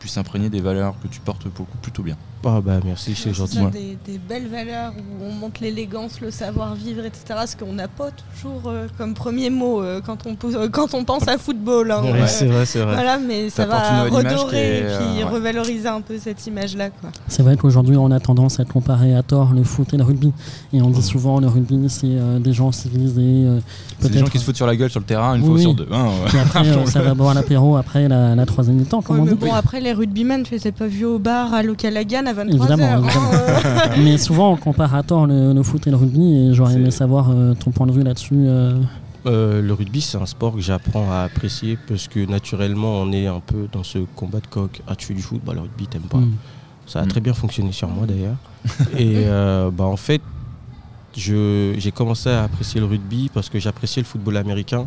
[0.00, 2.16] puissent imprégner des valeurs que tu portes pour plutôt bien.
[2.44, 3.58] Ah bah merci, c'est gentil.
[3.72, 7.40] Des, des belles valeurs où on montre l'élégance, le savoir-vivre, etc.
[7.46, 10.94] Ce qu'on n'a pas toujours euh, comme premier mot euh, quand, on, pose- euh, quand
[10.94, 11.90] on pense à football.
[11.90, 12.02] hein.
[12.02, 12.26] Ouais, Ouais.
[12.26, 12.94] c'est vrai, c'est vrai.
[12.94, 15.30] Voilà, mais ça, va redorer est, et puis ouais.
[15.30, 16.88] revaloriser un peu cette image-là.
[16.90, 17.10] quoi.
[17.28, 20.32] C'est vrai qu'aujourd'hui, on a tendance à comparer à tort le foot et le rugby.
[20.72, 23.20] Et on dit souvent le rugby, c'est euh, des gens civilisés.
[23.46, 23.60] euh,
[24.00, 25.56] C'est des gens qui se foutent sur la gueule sur le terrain une Oui, fois
[25.56, 25.62] oui.
[25.62, 25.88] sur deux.
[25.92, 26.28] hein, ouais.
[26.28, 29.24] Puis après, euh, ça va boire l'apéro après la, la troisième mi-temps, comme Ouais, on
[29.26, 29.46] mais dit.
[29.46, 32.54] bon, après, les rugbymen, tu les as pas vus au bar à l'Ocalagan à 23h.
[32.54, 33.02] Évidemment,
[33.98, 36.36] Mais souvent, on compare à tort le, le foot et le rugby.
[36.50, 38.34] Et j'aurais aimé savoir euh, ton point de vue là-dessus.
[38.34, 38.80] euh.
[39.26, 43.26] Euh, le rugby, c'est un sport que j'apprends à apprécier parce que naturellement, on est
[43.26, 44.80] un peu dans ce combat de coq.
[44.88, 46.18] Ah, tu fais du foot, bah le rugby, t'aimes pas.
[46.18, 46.32] Hmm.
[46.86, 47.08] Ça a Mm.
[47.08, 48.36] très bien fonctionné sur moi d'ailleurs.
[48.98, 50.22] Et euh, bah, en fait,
[51.16, 54.86] je- j'ai commencé à apprécier le rugby parce que j'appréciais le football américain.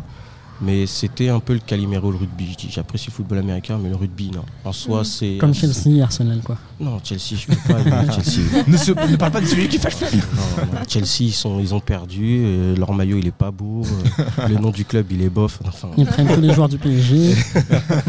[0.60, 2.56] Mais c'était un peu le Calimero le rugby.
[2.70, 4.44] J'apprécie le football américain, mais le rugby, non.
[4.64, 5.04] En soi, Mm.
[5.04, 5.36] c'est.
[5.38, 6.56] Comme Chelsea et Arsenal, quoi.
[6.78, 7.78] Non, Chelsea, je peux pas
[8.12, 8.62] Chelsea.
[8.68, 11.58] ne, se- ne parle pas de celui qui fait le Non, non, Chelsea, ils, sont,
[11.58, 12.42] ils ont perdu.
[12.44, 13.82] euh, leur maillot, il est pas beau.
[13.84, 15.58] euh, le nom du club, il est bof.
[15.66, 17.34] Enfin, Ils prennent tous les joueurs du PSG.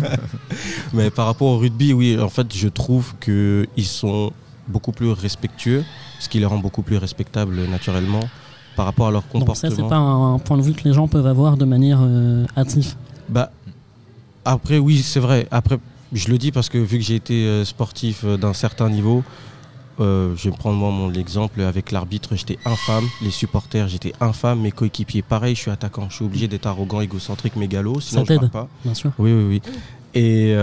[0.93, 4.31] Mais par rapport au rugby, oui, en fait, je trouve qu'ils sont
[4.67, 5.83] beaucoup plus respectueux,
[6.19, 8.21] ce qui les rend beaucoup plus respectables naturellement
[8.75, 9.75] par rapport à leur Donc ça, comportement.
[9.75, 12.45] c'est pas un, un point de vue que les gens peuvent avoir de manière euh,
[12.57, 12.95] hâtive.
[13.29, 13.51] Bah,
[14.43, 15.47] après, oui, c'est vrai.
[15.51, 15.79] Après,
[16.13, 19.23] je le dis parce que vu que j'ai été euh, sportif euh, d'un certain niveau,
[19.99, 24.59] euh, je vais prendre moi mon exemple avec l'arbitre, j'étais infâme, les supporters, j'étais infâme,
[24.61, 28.27] mes coéquipiers, pareil, je suis attaquant, je suis obligé d'être arrogant, égocentrique, mégalo, sinon je
[28.27, 28.41] t'aide.
[28.41, 28.67] marque pas.
[28.83, 29.11] Bien sûr.
[29.17, 29.61] Oui, oui, oui.
[30.13, 30.55] Et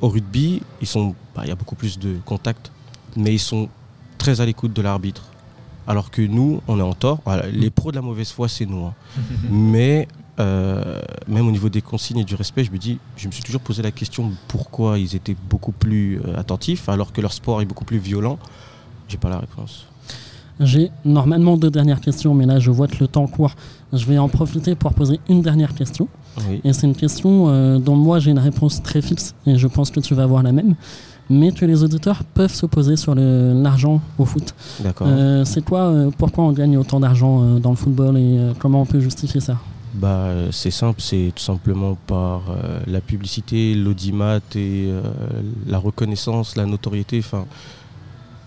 [0.00, 2.70] au rugby, ils sont, bah, il y a beaucoup plus de contact,
[3.16, 3.68] mais ils sont
[4.18, 5.22] très à l'écoute de l'arbitre.
[5.88, 7.20] Alors que nous, on est en tort.
[7.24, 8.84] Voilà, les pros de la mauvaise foi, c'est nous.
[8.84, 8.94] hein.
[9.50, 10.06] mais
[10.38, 13.42] euh, même au niveau des consignes et du respect, je me dis, je me suis
[13.42, 17.60] toujours posé la question pourquoi ils étaient beaucoup plus euh, attentifs alors que leur sport
[17.62, 18.38] est beaucoup plus violent.
[19.08, 19.86] J'ai pas la réponse.
[20.60, 23.54] J'ai normalement deux dernières questions, mais là, je vois que le temps court.
[23.92, 26.08] Je vais en profiter pour poser une dernière question.
[26.48, 26.60] Oui.
[26.64, 29.90] Et c'est une question euh, dont moi, j'ai une réponse très fixe, et je pense
[29.90, 30.74] que tu vas avoir la même.
[31.30, 34.54] Mais que les auditeurs peuvent se poser sur l'argent au foot.
[34.80, 35.08] D'accord.
[35.10, 38.82] Euh, c'est quoi, euh, pourquoi on gagne autant d'argent euh, dans le football et comment
[38.82, 39.58] on peut justifier ça?
[39.94, 45.02] Bah, c'est simple, c'est tout simplement par euh, la publicité, l'audimat et euh,
[45.66, 47.18] la reconnaissance, la notoriété.
[47.18, 47.46] Enfin,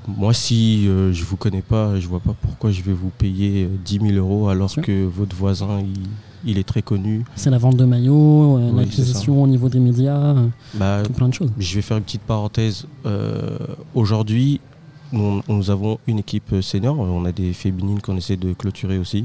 [0.07, 3.65] moi, si euh, je vous connais pas, je vois pas pourquoi je vais vous payer
[3.65, 6.09] euh, 10 000 euros alors que votre voisin, il,
[6.45, 7.23] il est très connu.
[7.35, 11.13] C'est la vente de maillots, euh, Oui, l'acquisition au niveau des médias, euh, Bah, tout
[11.13, 11.51] plein de choses.
[11.57, 12.85] je vais faire une petite parenthèse.
[13.05, 13.57] Euh,
[13.93, 14.59] Aujourd'hui,
[15.11, 16.97] nous, nous avons une équipe senior.
[16.99, 19.23] On a des féminines qu'on essaie de clôturer aussi.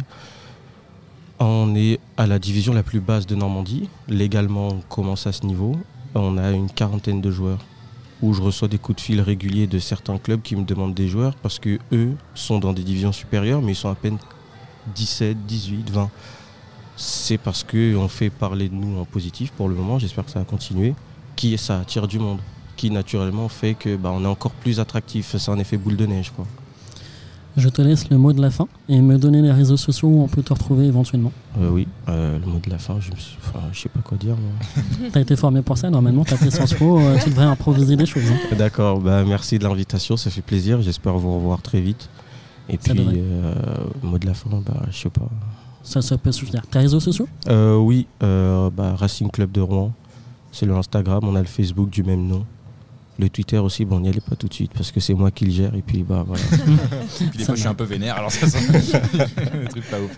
[1.38, 3.88] On est à la division la plus basse de Normandie.
[4.08, 5.76] Légalement, on commence à ce niveau.
[6.14, 7.58] On a une quarantaine de joueurs.
[8.22, 11.06] Où je reçois des coups de fil réguliers de certains clubs qui me demandent des
[11.08, 14.16] joueurs parce que eux sont dans des divisions supérieures, mais ils sont à peine
[14.94, 16.08] 17, 18, 20.
[16.97, 20.38] C'est parce qu'on fait parler de nous en positif pour le moment, j'espère que ça
[20.38, 20.94] va continuer,
[21.36, 22.38] qui ça attire du monde,
[22.76, 25.36] qui naturellement fait que bah, on est encore plus attractif.
[25.38, 26.32] C'est un effet boule de neige.
[26.34, 26.47] Quoi.
[27.57, 30.22] Je te laisse le mot de la fin et me donner les réseaux sociaux où
[30.22, 31.32] on peut te retrouver éventuellement.
[31.59, 33.16] Euh, oui, euh, le mot de la fin, je ne
[33.72, 34.36] sais pas quoi dire.
[35.12, 37.47] tu as été formé pour ça, normalement, tu as fait Sciences Po, euh, tu devrais
[37.47, 38.24] improviser des choses.
[38.30, 38.57] hein.
[38.57, 40.82] D'accord, bah, merci de l'invitation, ça fait plaisir.
[40.82, 42.11] J'espère vous revoir très vite.
[42.68, 43.22] Et Ça puis,
[44.03, 45.28] mot de la fin, bah, je sais pas.
[45.87, 46.66] Ça, ça peut suffire.
[46.66, 49.93] Tes réseaux sociaux Euh, oui, euh, bah, Racing Club de Rouen,
[50.51, 52.45] c'est le Instagram, on a le Facebook du même nom.
[53.18, 55.30] Le Twitter aussi, bon, on n'y allait pas tout de suite parce que c'est moi
[55.30, 56.42] qui le gère et puis bah voilà.
[57.18, 59.96] Puis des Ça fois, je suis un peu vénère, alors ça sent le truc pas
[59.98, 60.10] ouf.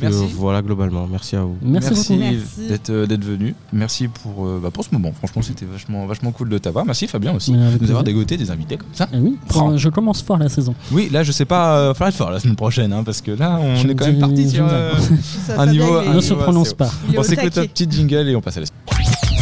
[0.00, 0.18] Merci.
[0.18, 1.56] Euh, voilà globalement, merci à vous.
[1.62, 2.14] Merci, beaucoup.
[2.16, 2.68] Merci.
[2.68, 3.56] d'être euh, d'être venu.
[3.72, 5.12] Merci pour, euh, bah, pour ce moment.
[5.18, 6.84] Franchement, c'était vachement, vachement cool de t'avoir.
[6.84, 7.50] Merci Fabien aussi.
[7.52, 7.86] De nous plaisir.
[7.88, 9.08] avoir dégoté des invités comme ça.
[9.12, 9.76] Eh oui, pour- Oh.
[9.76, 10.74] je commence fort la saison.
[10.92, 13.32] Oui, là, je sais pas, euh, faudra être fort la semaine prochaine, hein, parce que
[13.32, 14.92] là, on Je est quand même parti sur euh,
[15.58, 16.02] un niveau.
[16.04, 16.90] il un Ne se prononce pas.
[17.10, 19.33] il On s'écoute un petit jingle et on passe à la suite.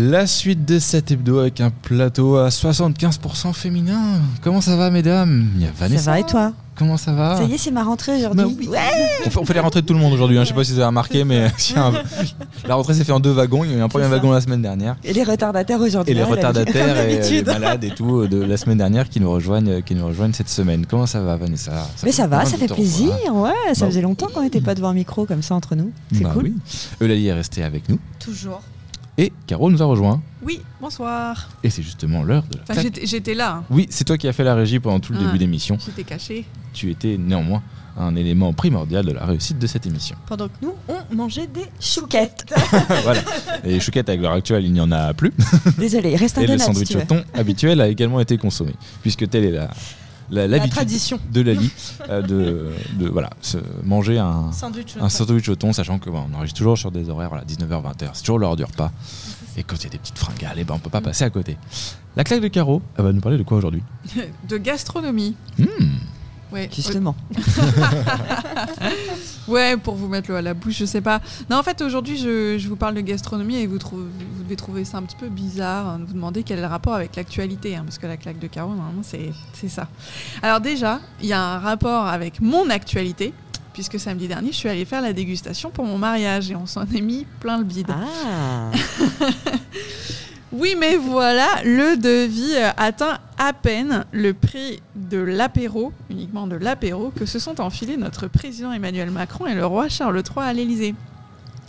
[0.00, 4.20] La suite de cet hebdo avec un plateau à 75% féminin.
[4.42, 5.50] Comment ça va, mesdames?
[5.56, 6.02] Il y a Vanessa.
[6.04, 6.52] Ça va et toi?
[6.76, 7.36] Comment ça va?
[7.38, 8.44] Ça y est, c'est ma rentrée aujourd'hui.
[8.44, 8.76] Bah oui.
[9.26, 10.38] on, fait, on fait les rentrées de tout le monde aujourd'hui.
[10.38, 10.44] hein.
[10.44, 11.48] Je sais pas si vous avez remarqué, mais
[12.68, 13.64] la rentrée s'est fait en deux wagons.
[13.64, 14.10] Il y a eu un premier ça.
[14.10, 14.94] wagon la semaine dernière.
[15.02, 16.12] Et les retardataires aujourd'hui.
[16.12, 19.08] Et les hein, retardataires et euh, les malades et tout euh, de la semaine dernière
[19.08, 20.86] qui nous rejoignent, qui nous rejoignent cette semaine.
[20.86, 21.88] Comment ça va, Vanessa?
[22.04, 23.10] Mais ça va, ça fait plaisir.
[23.32, 25.90] Ouais, ça Bah faisait longtemps qu'on n'était pas devant un micro comme ça entre nous.
[26.12, 26.44] C'est Bah cool.
[26.44, 26.54] oui.
[27.00, 28.60] Eulalie est restée avec nous Toujours.
[29.18, 30.22] Et Caro nous a rejoint.
[30.42, 31.48] Oui, bonsoir.
[31.64, 33.56] Et c'est justement l'heure de la Enfin, j'étais là.
[33.56, 33.64] hein.
[33.70, 35.24] Oui, c'est toi qui as fait la régie pendant tout le Ah.
[35.26, 35.76] début d'émission.
[35.84, 36.44] J'étais caché.
[36.72, 37.62] Tu étais néanmoins
[38.00, 40.16] un élément primordial de la réussite de cette émission.
[40.26, 42.44] Pendant que nous, on mangeait des Chouquette.
[43.02, 43.20] voilà.
[43.64, 45.32] Et les chouquettes, avec l'heure actuelle, il n'y en a plus.
[45.78, 49.44] Désolé, reste un Et le sandwich au thon habituel a également été consommé, puisque telle
[49.46, 49.68] est la
[50.30, 51.18] l'habitude tradition.
[51.32, 51.70] de Lali
[52.08, 54.94] euh, de, de voilà, se manger un, Sandwich.
[55.00, 58.10] un sandwich au thon, sachant que bon, on enregistre toujours sur des horaires voilà, 19h-20h,
[58.14, 58.92] c'est toujours l'heure du repas.
[59.56, 61.30] Et quand il y a des petites fringales, eh ben, on peut pas passer à
[61.30, 61.56] côté.
[62.16, 63.82] La claque de Caro, elle va nous parler de quoi aujourd'hui?
[64.48, 65.34] De gastronomie.
[65.58, 65.64] Hmm.
[66.52, 66.68] Ouais.
[66.74, 67.14] Justement.
[69.46, 71.20] Ouais, pour vous mettre l'eau à la bouche, je sais pas.
[71.48, 74.02] Non, en fait, aujourd'hui, je, je vous parle de gastronomie et vous, trouvez-
[74.36, 76.66] vous devez trouver ça un petit peu bizarre hein, de vous demander quel est le
[76.68, 79.88] rapport avec l'actualité, hein, parce que la claque de Caro, normalement, c'est c'est ça.
[80.42, 83.32] Alors déjà, il y a un rapport avec mon actualité,
[83.72, 86.82] puisque samedi dernier, je suis allée faire la dégustation pour mon mariage et on s'en
[86.82, 87.88] est mis plein le bide.
[87.90, 88.70] Ah,
[90.50, 96.56] Oui, mais voilà, le devis euh, atteint à peine le prix de l'apéro, uniquement de
[96.56, 100.52] l'apéro, que se sont enfilés notre président Emmanuel Macron et le roi Charles III à
[100.54, 100.94] l'Élysée.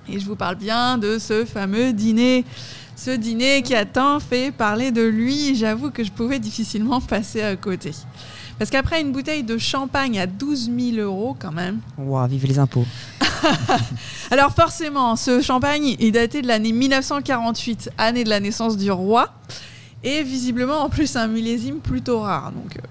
[0.07, 2.45] Et je vous parle bien de ce fameux dîner.
[2.95, 7.41] Ce dîner qui a tant fait parler de lui, j'avoue que je pouvais difficilement passer
[7.41, 7.91] à côté.
[8.59, 12.59] Parce qu'après une bouteille de champagne à 12 000 euros quand même, Ouah, vive les
[12.59, 12.85] impôts.
[14.31, 19.33] alors forcément, ce champagne est daté de l'année 1948, année de la naissance du roi,
[20.03, 22.51] et visiblement en plus un millésime plutôt rare.
[22.51, 22.81] Donc euh,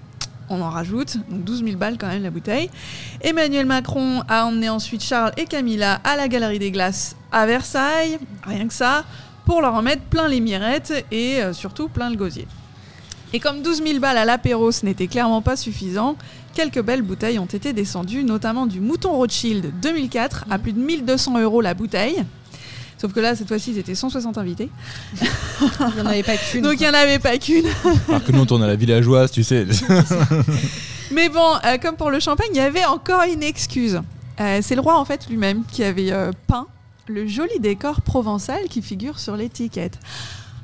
[0.49, 2.71] on en rajoute, donc 12 000 balles quand même la bouteille.
[3.21, 8.17] Emmanuel Macron a emmené ensuite Charles et Camilla à la Galerie des Glaces à Versailles,
[8.43, 9.05] rien que ça,
[9.45, 12.47] pour leur en mettre plein les mirettes et euh, surtout plein le gosier.
[13.33, 16.15] Et comme 12 000 balles à l'apéro, ce n'était clairement pas suffisant,
[16.53, 21.39] quelques belles bouteilles ont été descendues, notamment du Mouton Rothschild 2004 à plus de 1200
[21.39, 22.23] euros la bouteille.
[22.99, 24.69] Sauf que là, cette fois-ci, ils étaient 160 invités.
[25.21, 26.61] Il n'y en avait pas qu'une.
[26.61, 27.65] Donc il n'y en avait pas qu'une.
[28.09, 29.65] Alors que nous, on tourne à la villageoise, tu sais.
[31.11, 34.01] Mais bon, euh, comme pour le champagne, il y avait encore une excuse.
[34.41, 36.67] Euh, c'est le roi, en fait, lui-même, qui avait euh, peint
[37.07, 39.97] le joli décor provençal qui figure sur l'étiquette.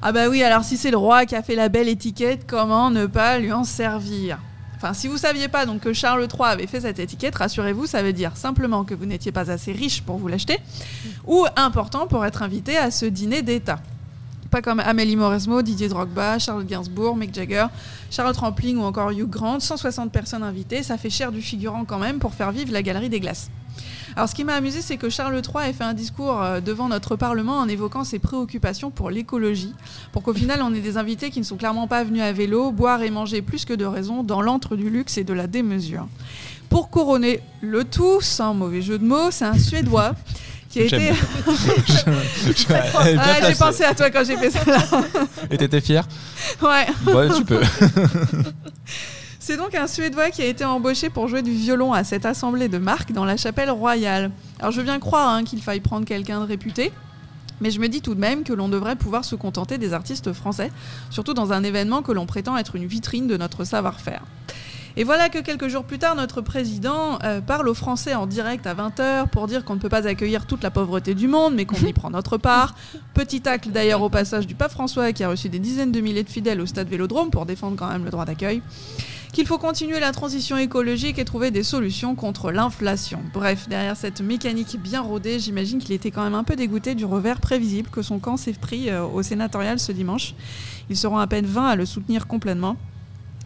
[0.08, 2.92] Ah bah oui, alors si c'est le roi qui a fait la belle étiquette, comment
[2.92, 4.38] ne pas lui en servir?
[4.76, 8.04] Enfin, si vous saviez pas donc que Charles III avait fait cette étiquette, rassurez-vous, ça
[8.04, 10.60] veut dire simplement que vous n'étiez pas assez riche pour vous l'acheter,
[11.26, 13.80] ou important pour être invité à ce dîner d'État.
[14.52, 17.66] Pas comme Amélie Mauresmo, Didier Drogba, Charles Gainsbourg, Mick Jagger,
[18.12, 21.98] Charlotte Rampling ou encore Hugh Grant, 160 personnes invitées, ça fait cher du figurant quand
[21.98, 23.50] même pour faire vivre la galerie des glaces.
[24.16, 26.88] Alors ce qui m'a amusé, c'est que Charles III ait fait un discours euh, devant
[26.88, 29.74] notre Parlement en évoquant ses préoccupations pour l'écologie,
[30.14, 32.72] pour qu'au final on ait des invités qui ne sont clairement pas venus à vélo,
[32.72, 36.08] boire et manger plus que de raison dans l'antre du luxe et de la démesure.
[36.70, 40.14] Pour couronner le tout, sans mauvais jeu de mots, c'est un Suédois
[40.70, 41.12] qui a été...
[42.98, 44.60] Ah, j'ai pensé à toi quand j'ai fait ça.
[44.66, 44.80] là.
[45.50, 46.08] Et t'étais fier
[46.62, 46.86] Ouais.
[47.14, 47.62] Ouais, tu peux.
[49.48, 52.68] C'est donc un Suédois qui a été embauché pour jouer du violon à cette assemblée
[52.68, 54.32] de marque dans la chapelle royale.
[54.58, 56.92] Alors je bien croire hein, qu'il faille prendre quelqu'un de réputé,
[57.62, 60.34] Mais je me dis tout de même que l'on devrait pouvoir se contenter des artistes
[60.34, 60.72] français,
[61.12, 64.24] surtout dans un événement que l'on prétend être une vitrine de notre savoir-faire.
[64.98, 68.66] Et voilà que quelques jours plus tard, notre président euh, parle aux Français en direct
[68.66, 71.66] à 20h pour dire qu'on ne peut pas accueillir toute la pauvreté du monde, mais
[71.66, 72.74] qu'on y prend notre part.
[73.14, 76.24] Petit tacle d'ailleurs au passage du pape François qui a reçu des dizaines de milliers
[76.24, 78.64] de fidèles au stade Vélodrome pour défendre quand même le droit d'accueil.
[79.36, 83.20] Qu'il faut continuer la transition écologique et trouver des solutions contre l'inflation.
[83.34, 87.04] Bref, derrière cette mécanique bien rodée, j'imagine qu'il était quand même un peu dégoûté du
[87.04, 90.36] revers prévisible que son camp s'est pris euh, au sénatorial ce dimanche.
[90.90, 92.78] Ils seront à peine 20 à le soutenir complètement.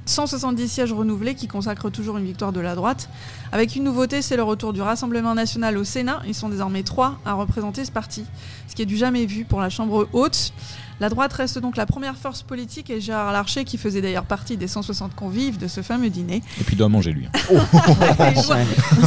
[0.05, 3.09] 170 sièges renouvelés qui consacrent toujours une victoire de la droite.
[3.51, 6.21] Avec une nouveauté, c'est le retour du Rassemblement national au Sénat.
[6.27, 8.25] Ils sont désormais trois à représenter ce parti,
[8.67, 10.53] ce qui est du jamais vu pour la Chambre haute.
[10.99, 14.57] La droite reste donc la première force politique et Gérard Larcher, qui faisait d'ailleurs partie
[14.57, 16.41] des 160 convives de ce fameux dîner.
[16.59, 17.27] Et puis il doit manger lui.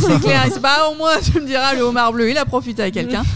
[0.00, 2.82] C'est clair, c'est pas au moins, tu me diras, le homard bleu, il a profité
[2.82, 3.22] à quelqu'un.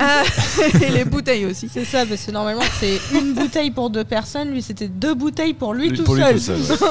[0.00, 0.22] Euh,
[0.82, 1.68] et les bouteilles aussi.
[1.68, 5.54] C'est ça, parce que normalement c'est une bouteille pour deux personnes, lui c'était deux bouteilles
[5.54, 6.34] pour lui, tout, Pour lui seul.
[6.34, 6.88] tout seul,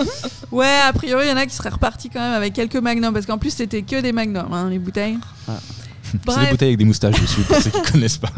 [0.51, 0.68] ouais.
[0.68, 3.14] Ouais, a priori, il y en a qui seraient repartis quand même avec quelques magnums,
[3.14, 5.18] parce qu'en plus, c'était que des magnums, hein, les bouteilles.
[6.28, 8.30] C'est des bouteilles avec des moustaches dessus, pour ceux qui connaissent pas.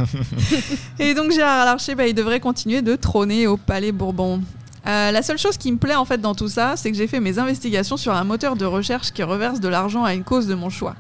[1.00, 4.42] Et donc Gérard Larcher, bah, il devrait continuer de trôner au Palais Bourbon.
[4.88, 7.08] Euh, la seule chose qui me plaît en fait dans tout ça, c'est que j'ai
[7.08, 10.48] fait mes investigations sur un moteur de recherche qui reverse de l'argent à une cause
[10.48, 10.96] de mon choix.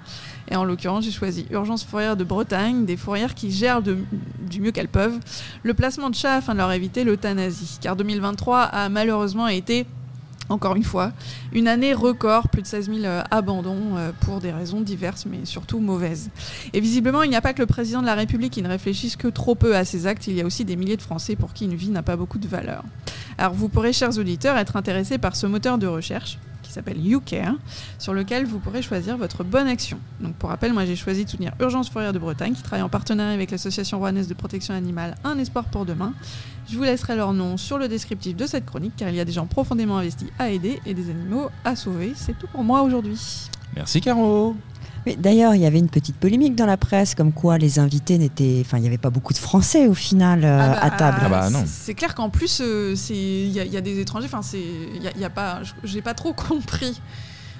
[0.51, 3.97] Et en l'occurrence, j'ai choisi Urgence Fourrière de Bretagne, des fourrières qui gèrent de-
[4.49, 5.17] du mieux qu'elles peuvent
[5.63, 7.77] le placement de chats afin de leur éviter l'euthanasie.
[7.81, 9.85] Car 2023 a malheureusement été,
[10.49, 11.13] encore une fois,
[11.53, 15.45] une année record, plus de 16 000 euh, abandons euh, pour des raisons diverses, mais
[15.45, 16.29] surtout mauvaises.
[16.73, 19.15] Et visiblement, il n'y a pas que le président de la République qui ne réfléchisse
[19.15, 21.53] que trop peu à ses actes, il y a aussi des milliers de Français pour
[21.53, 22.83] qui une vie n'a pas beaucoup de valeur.
[23.37, 26.39] Alors vous pourrez, chers auditeurs, être intéressés par ce moteur de recherche
[26.69, 27.55] qui s'appelle YouCare,
[27.97, 29.99] sur lequel vous pourrez choisir votre bonne action.
[30.21, 32.89] Donc pour rappel, moi j'ai choisi de soutenir Urgence Fourrière de Bretagne, qui travaille en
[32.89, 36.13] partenariat avec l'association rouennaise de protection animale Un Espoir pour demain.
[36.69, 39.25] Je vous laisserai leur nom sur le descriptif de cette chronique, car il y a
[39.25, 42.13] des gens profondément investis à aider et des animaux à sauver.
[42.15, 43.49] C'est tout pour moi aujourd'hui.
[43.75, 44.55] Merci Caro.
[45.05, 48.17] Mais D'ailleurs, il y avait une petite polémique dans la presse, comme quoi les invités
[48.17, 48.61] n'étaient.
[48.65, 51.17] Enfin, il n'y avait pas beaucoup de Français au final euh, Ah bah, à table.
[51.23, 51.63] Ah bah non.
[51.65, 54.25] c'est- clair qu'en plus, euh, c'est- il y, a- il y a des étrangers.
[54.27, 55.61] Enfin, c'est il y y a pas.
[55.83, 56.99] J'ai pas trop compris.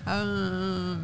[0.07, 0.95] Euh,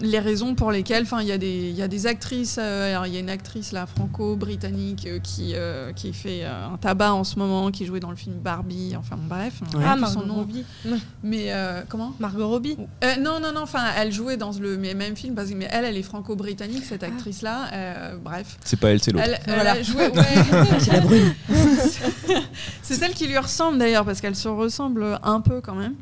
[0.00, 2.58] les raisons pour lesquelles, enfin, il y a des, il y a des actrices.
[2.60, 6.66] euh, alors, il y a une actrice là, franco-britannique, euh, qui euh, qui fait euh,
[6.72, 8.94] un tabac en ce moment, qui jouait dans le film Barbie.
[8.98, 10.34] Enfin, bref, a Ah, Margot son nom.
[10.36, 10.64] Robbie.
[11.22, 12.12] Mais euh, comment?
[12.20, 12.76] Margot Robbie.
[13.04, 13.62] Euh, Non, non, non.
[13.62, 17.02] Enfin, elle jouait dans le même film, parce que mais elle, elle est franco-britannique, cette
[17.02, 17.68] actrice-là.
[17.72, 18.58] euh, bref.
[18.64, 19.24] C'est pas elle, c'est l'autre.
[19.26, 19.72] Elle, elle Voilà.
[19.72, 20.78] a joué, ouais.
[20.78, 21.34] C'est la brune.
[22.82, 25.94] C'est celle qui lui ressemble d'ailleurs, parce qu'elle se ressemble un peu quand même.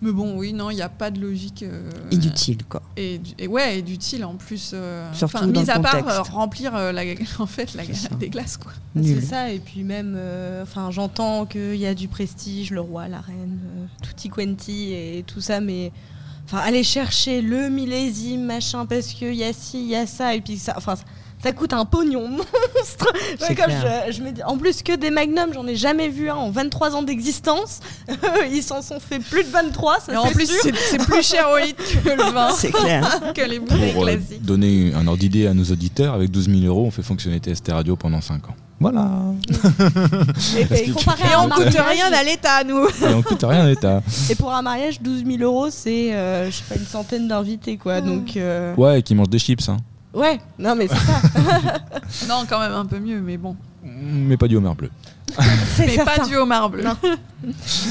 [0.00, 1.64] Mais bon, oui, non, il n'y a pas de logique.
[1.64, 2.82] euh, Inutile, quoi.
[2.96, 4.70] Et, et ouais, et d'utile en plus.
[4.74, 7.02] euh, Surtout dans mis le à part euh, remplir euh, la,
[7.40, 8.70] en fait, la, C'est des glaces, quoi.
[8.94, 9.22] C'est Nul.
[9.22, 13.20] ça, et puis même, euh, enfin, j'entends qu'il y a du prestige, le roi, la
[13.20, 15.90] reine, euh, tutti quanti et tout ça, mais
[16.44, 20.32] enfin, aller chercher le millésime, machin, parce qu'il y a ci, il y a ça,
[20.34, 20.94] et puis ça, enfin,
[21.42, 23.12] ça, coûte un pognon monstre.
[23.14, 24.04] Ouais, C'est comme clair.
[24.08, 26.50] je, je me dis- en plus que des magnums, j'en ai jamais vu un en
[26.50, 27.80] 23 ans d'existence.
[28.52, 30.72] Ils s'en sont fait plus de 23, ça Et en c'est plus, sûr.
[30.90, 33.20] c'est plus cher au litre que le vin, C'est clair.
[33.34, 34.42] que les bouteilles Pour euh, classiques.
[34.42, 37.70] donner un ordre d'idée à nos auditeurs, avec 12 000 euros, on fait fonctionner TST
[37.72, 38.54] Radio pendant 5 ans.
[38.80, 39.08] Voilà.
[40.56, 42.86] Et, et Et on coûte mariage- rien à l'État, nous.
[42.86, 44.02] Et on coûte rien à l'État.
[44.30, 47.76] Et pour un mariage, 12 000 euros, c'est euh, je sais pas, une centaine d'invités,
[47.76, 48.00] quoi.
[48.00, 49.78] Donc, euh, Ouais, et qui mangent des chips, hein.
[50.14, 51.20] Ouais, non, mais c'est ça.
[52.28, 53.56] Non, quand même un peu mieux, mais bon.
[53.84, 54.90] Mais pas du homard bleu.
[55.76, 56.16] C'est Mais certain.
[56.22, 56.82] pas du homard bleu.
[56.82, 56.96] Non.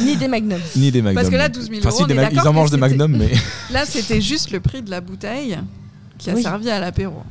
[0.04, 0.60] Ni des magnums.
[0.76, 1.16] Ni des magnums.
[1.16, 2.72] Parce que là, 12 000 Enfin, euros, si, on des est mag- ils en mangent
[2.72, 3.32] des magnums, mais.
[3.72, 5.58] Là, c'était juste le prix de la bouteille
[6.18, 6.42] qui a Oui.
[6.44, 7.22] servi à l'apéro.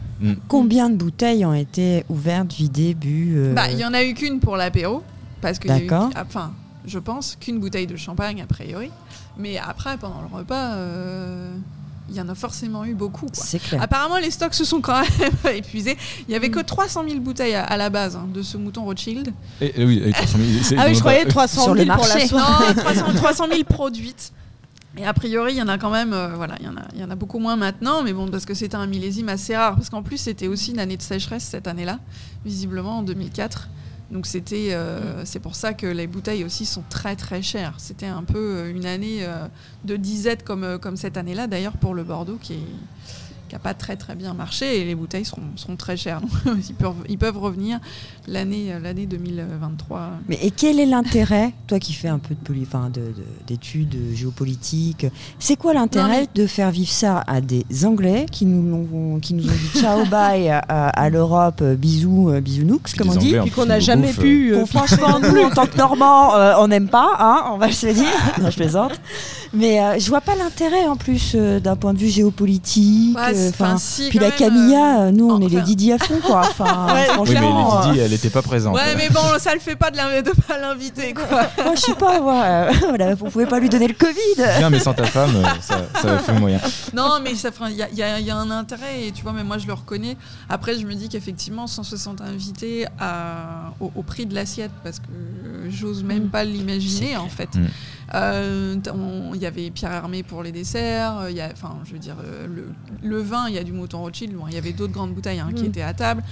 [0.48, 4.14] Combien de bouteilles ont été ouvertes, vidées, bues euh, Bah, il y en a eu
[4.14, 5.02] qu'une pour l'apéro,
[5.42, 6.08] parce que D'accord.
[6.16, 6.52] enfin,
[6.86, 8.90] je pense qu'une bouteille de champagne a priori,
[9.36, 11.54] mais après pendant le repas, euh,
[12.08, 13.26] il y en a forcément eu beaucoup.
[13.26, 13.44] Quoi.
[13.44, 13.82] C'est clair.
[13.82, 15.96] Apparemment, les stocks se sont quand même épuisés.
[16.28, 18.84] Il y avait que 300 000 bouteilles à, à la base hein, de ce mouton
[18.84, 19.32] Rothschild.
[19.60, 21.74] Et, et oui, et 300 000, c'est- Ah oui, je a croyais pas- 300 Sur
[21.74, 22.74] 000 le pour la soirée.
[22.74, 24.32] Non, 300, 300 000 produites.
[24.98, 26.82] Et a priori, il y en a quand même, euh, voilà, il y en a,
[26.94, 29.54] il y en a beaucoup moins maintenant, mais bon, parce que c'était un millésime assez
[29.54, 31.98] rare, parce qu'en plus c'était aussi une année de sécheresse cette année-là,
[32.46, 33.68] visiblement en 2004.
[34.10, 37.74] Donc c'était, euh, c'est pour ça que les bouteilles aussi sont très très chères.
[37.78, 39.48] C'était un peu euh, une année euh,
[39.84, 42.66] de disette comme comme cette année-là, d'ailleurs pour le Bordeaux qui est
[43.48, 46.20] qui a pas très très bien marché et les bouteilles seront, seront très chères.
[46.20, 46.30] Donc,
[46.68, 47.78] ils, peuvent, ils peuvent revenir
[48.26, 50.10] l'année euh, l'année 2023.
[50.28, 53.14] Mais et quel est l'intérêt, toi qui fais un peu enfin, de- de-
[53.46, 55.06] d'études géopolitiques,
[55.38, 59.44] c'est quoi l'intérêt de faire vivre ça à des Anglais qui nous, l'ont- qui nous
[59.44, 63.34] ont dit ciao bye à, à l'Europe, euh, bisous, euh, bisounouks, Puis comme on dit
[63.42, 64.54] Puis qu'on n'a jamais pu.
[64.54, 67.86] euh, franchement, nous, en tant que Normands, euh, on n'aime pas, hein, on va se
[67.86, 68.04] le dire.
[68.40, 69.00] Non, je plaisante.
[69.54, 73.16] Mais euh, je vois pas l'intérêt en plus euh, d'un point de vue géopolitique.
[73.16, 75.92] Ouais, euh, enfin, enfin, si, puis la même, Camilla, euh, nous, on est les Didi
[75.92, 76.40] à fond, quoi.
[76.50, 78.74] Enfin, Ouais, Oui, mais les euh, Didi, elle était pas présente.
[78.74, 81.48] Ouais, mais bon, ça le fait pas de de pas l'inviter, quoi.
[81.64, 84.58] moi, je sais pas, moi, euh, voilà, vous pouvez pas lui donner le Covid.
[84.58, 86.60] Bien, mais sans ta femme, euh, ça, ça faire moyen.
[86.94, 89.58] Non, mais ça il y a, y y un intérêt, et tu vois, mais moi
[89.58, 90.16] je le reconnais.
[90.48, 95.06] Après, je me dis qu'effectivement, 160 invités à- au, au prix de l'assiette, parce que
[95.68, 97.54] j'ose même pas l'imaginer en fait.
[97.54, 97.66] Mm.
[98.14, 98.76] Euh,
[99.34, 101.98] Il y avait Pierre Hermé pour les desserts, euh, il y a, enfin, je veux
[101.98, 102.68] dire, euh, le,
[103.02, 105.40] le vin, il y a du mouton Rothschild, bon, il y avait d'autres grandes bouteilles
[105.40, 105.66] hein, qui Mm.
[105.66, 106.22] étaient à table.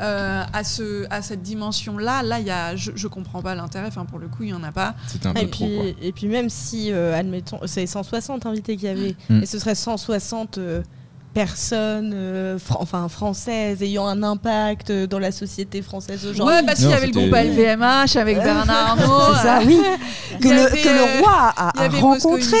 [0.00, 3.86] Euh, à, ce, à cette dimension-là, là, il y a, je, je comprends pas l'intérêt,
[3.88, 4.94] enfin, pour le coup, il y en a pas.
[5.08, 6.02] C'était un peu Et trop, puis, quoi.
[6.06, 9.42] et puis même si, euh, admettons, c'est 160 invités qu'il y avait, Mm.
[9.42, 10.58] et ce serait 160
[11.36, 16.54] euh, personnes euh, fran- enfin, françaises ayant un impact euh, dans la société française aujourd'hui.
[16.56, 19.34] Ouais, parce qu'il y avait le groupe LVMH avec Bernard Arnault.
[19.36, 19.78] C'est ça, oui.
[20.32, 22.56] Il Que le, avait, que le euh, roi a, rencontré.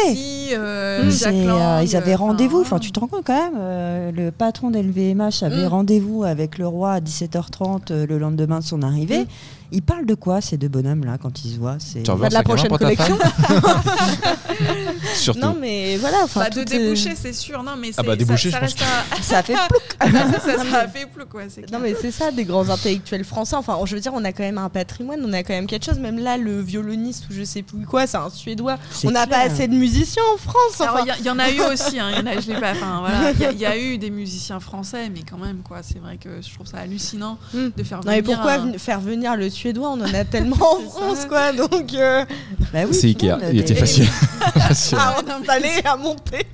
[0.52, 1.10] Euh, Mm.
[1.26, 2.60] Euh, Lang, ils avaient rendez-vous.
[2.60, 5.68] Enfin, tu te rends compte quand même, euh, le patron d'LVMH avait Mm.
[5.68, 9.20] rendez-vous avec le roi à 17h30 euh, le lendemain de son arrivée.
[9.22, 9.26] Mm.
[9.72, 12.34] Ils parlent de quoi ces deux bonhommes là quand ils se voient C'est Bah, de
[12.34, 13.18] la prochaine collection.
[15.16, 15.40] Surtout.
[15.40, 16.18] Non, mais voilà.
[16.24, 17.62] Enfin, Bah, de est- déboucher, c'est sûr.
[17.62, 19.82] Non, mais Ah c'est- bah, déboucher, ça, ça reste un- ça a fait plouc.
[20.44, 21.42] ça, ça fait plus quoi.
[21.48, 23.56] c'est Non mais c'est ça, des grands intellectuels français.
[23.56, 25.84] Enfin, je veux dire, on a quand même un patrimoine, on a quand même quelque
[25.84, 25.98] chose.
[25.98, 28.78] Même là, le violoniste ou je sais plus quoi, c'est un Suédois.
[29.04, 30.80] On n'a pas assez de musiciens en France.
[30.80, 31.98] Enfin, Il y, en a eu aussi.
[31.98, 32.72] hein, il y en a, je l'ai pas.
[32.72, 35.58] Enfin voilà, il y a- il y, a eu des musiciens français, mais quand même
[35.62, 35.78] quoi.
[35.82, 37.68] C'est vrai que je trouve ça hallucinant Hmm.
[37.76, 38.36] de faire non mais venir.
[38.36, 40.90] pourquoi un- faire venir le Suédois On en a tellement en ça.
[40.90, 41.52] France, quoi.
[41.52, 42.24] Donc, euh,
[42.72, 44.06] Bah oui, C'est Ikea, monde, il était facile.
[44.54, 44.98] Facile.
[44.98, 46.46] à installer, à monter.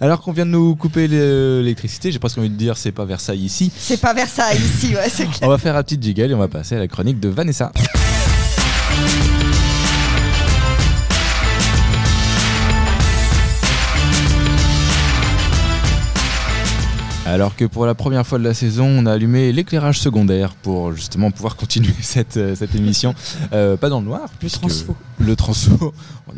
[0.00, 3.04] Alors qu'on vient de nous couper le- l'électricité, j'ai presque envie de dire c'est pas
[3.04, 3.70] Versailles ici.
[3.76, 5.40] C'est pas Versailles ici, ouais, c'est clair.
[5.42, 7.72] On va faire un petit jiggle et on va passer à la chronique de Vanessa.
[17.30, 20.92] Alors que pour la première fois de la saison, on a allumé l'éclairage secondaire pour
[20.92, 23.14] justement pouvoir continuer cette, euh, cette émission.
[23.52, 24.96] Euh, pas dans le noir, puisque transfo.
[25.18, 25.94] le transfo,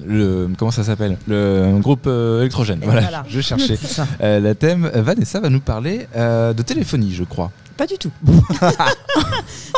[0.07, 2.81] le comment ça s'appelle, le groupe euh, électrogène.
[2.83, 3.25] Voilà, Voilà.
[3.29, 3.79] je cherchais.
[4.23, 7.51] Euh, la thème, Vanessa va nous parler euh, de téléphonie, je crois.
[7.83, 8.13] Pas du tout.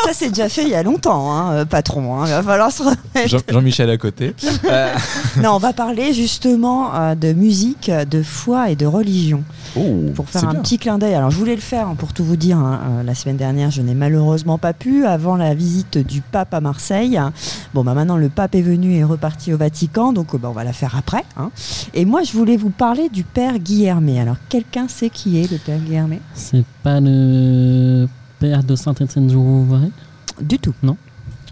[0.05, 2.16] ça c'est déjà fait il y a longtemps, hein, euh, patron.
[2.20, 3.00] hein, Il va falloir se remettre.
[3.28, 4.34] Jean- Jean-Michel à côté.
[4.66, 4.94] Euh,
[5.42, 9.42] Non, on va parler justement euh, de musique, de foi et de religion.
[9.74, 10.61] oh, Pour faire un bien.
[10.61, 11.14] petit clin d'œil.
[11.14, 12.59] Alors, je voulais le faire hein, pour tout vous dire.
[12.59, 16.52] hein, euh, la semaine dernière, je n'ai malheureusement pas pu avant la visite du pape
[16.52, 17.18] à Marseille.
[17.72, 20.52] Bon, bah maintenant, le pape est venu et est reparti au Vatican, donc bah, on
[20.55, 21.24] va la faire après.
[21.38, 21.50] hein.
[21.94, 24.20] Et moi, je voulais vous parler du père Guillermé.
[24.20, 27.93] Alors, quelqu'un sait qui est le père Guillermé C'est pas le
[28.38, 29.90] père de Saint-Étienne du Rouvray
[30.40, 30.74] Du tout.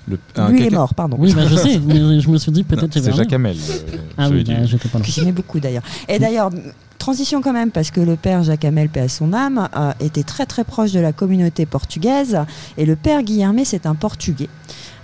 [0.09, 1.17] Le- un- Lui est mort, pardon.
[1.21, 3.33] Oui, bah, je sais, mais je me suis dit Non, peut-être C'est Jacques.
[3.33, 3.57] Hamel.
[3.57, 5.85] euh, Ah oui, bah, j'étais pas j'aimais beaucoup d'ailleurs.
[6.09, 6.51] Et d'ailleurs,
[6.99, 10.25] transition quand même, parce que le père Jacques Hamel, paix à son âme, euh, était
[10.25, 12.37] très très proche de la communauté portugaise.
[12.77, 14.49] Et le père Guillermé, c'est un Portugais.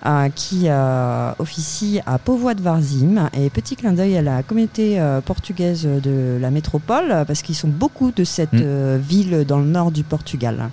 [0.07, 5.01] Euh, qui euh, officie à Povoa de Varzim et petit clin d'œil à la communauté
[5.01, 8.96] euh, portugaise de la métropole parce qu'ils sont beaucoup de cette Mm.
[8.96, 10.70] ville dans le nord du Portugal.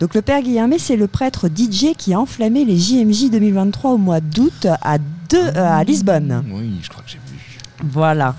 [0.00, 3.98] Donc le père Guillermé c'est le prêtre DJ qui a enflammé les JMJ 2023 au
[3.98, 4.98] mois d'août à,
[5.30, 6.44] deux, à Lisbonne.
[6.52, 7.58] Oui, je crois que j'ai vu.
[7.82, 8.34] Voilà.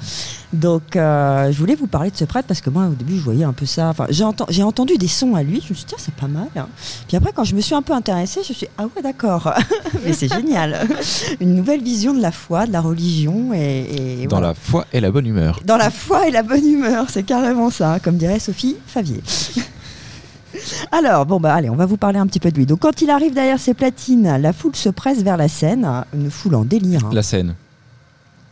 [0.56, 3.22] Donc, euh, je voulais vous parler de ce prêtre parce que moi, au début, je
[3.22, 3.90] voyais un peu ça.
[3.90, 5.62] Enfin, j'ai enten- j'ai entendu des sons à lui.
[5.64, 6.48] Je me suis dit, tiens, c'est pas mal.
[6.56, 6.68] hein.
[7.08, 9.02] Puis après, quand je me suis un peu intéressée, je me suis dit, ah ouais,
[9.04, 9.54] d'accord.
[10.06, 10.88] Mais c'est génial.
[11.42, 13.54] Une nouvelle vision de la foi, de la religion.
[13.54, 14.48] Et, et Dans voilà.
[14.50, 15.60] la foi et la bonne humeur.
[15.66, 17.06] Dans la foi et la bonne humeur.
[17.10, 19.22] C'est carrément ça, comme dirait Sophie Favier.
[20.92, 22.66] Alors, bon, bah allez, on va vous parler un petit peu de lui.
[22.66, 25.88] Donc, quand il arrive derrière ses platines, la foule se presse vers la scène.
[26.14, 27.02] Une foule en délire.
[27.06, 27.10] hein.
[27.12, 27.56] La scène.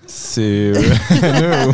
[0.06, 0.41] C'est.
[0.41, 0.74] euh,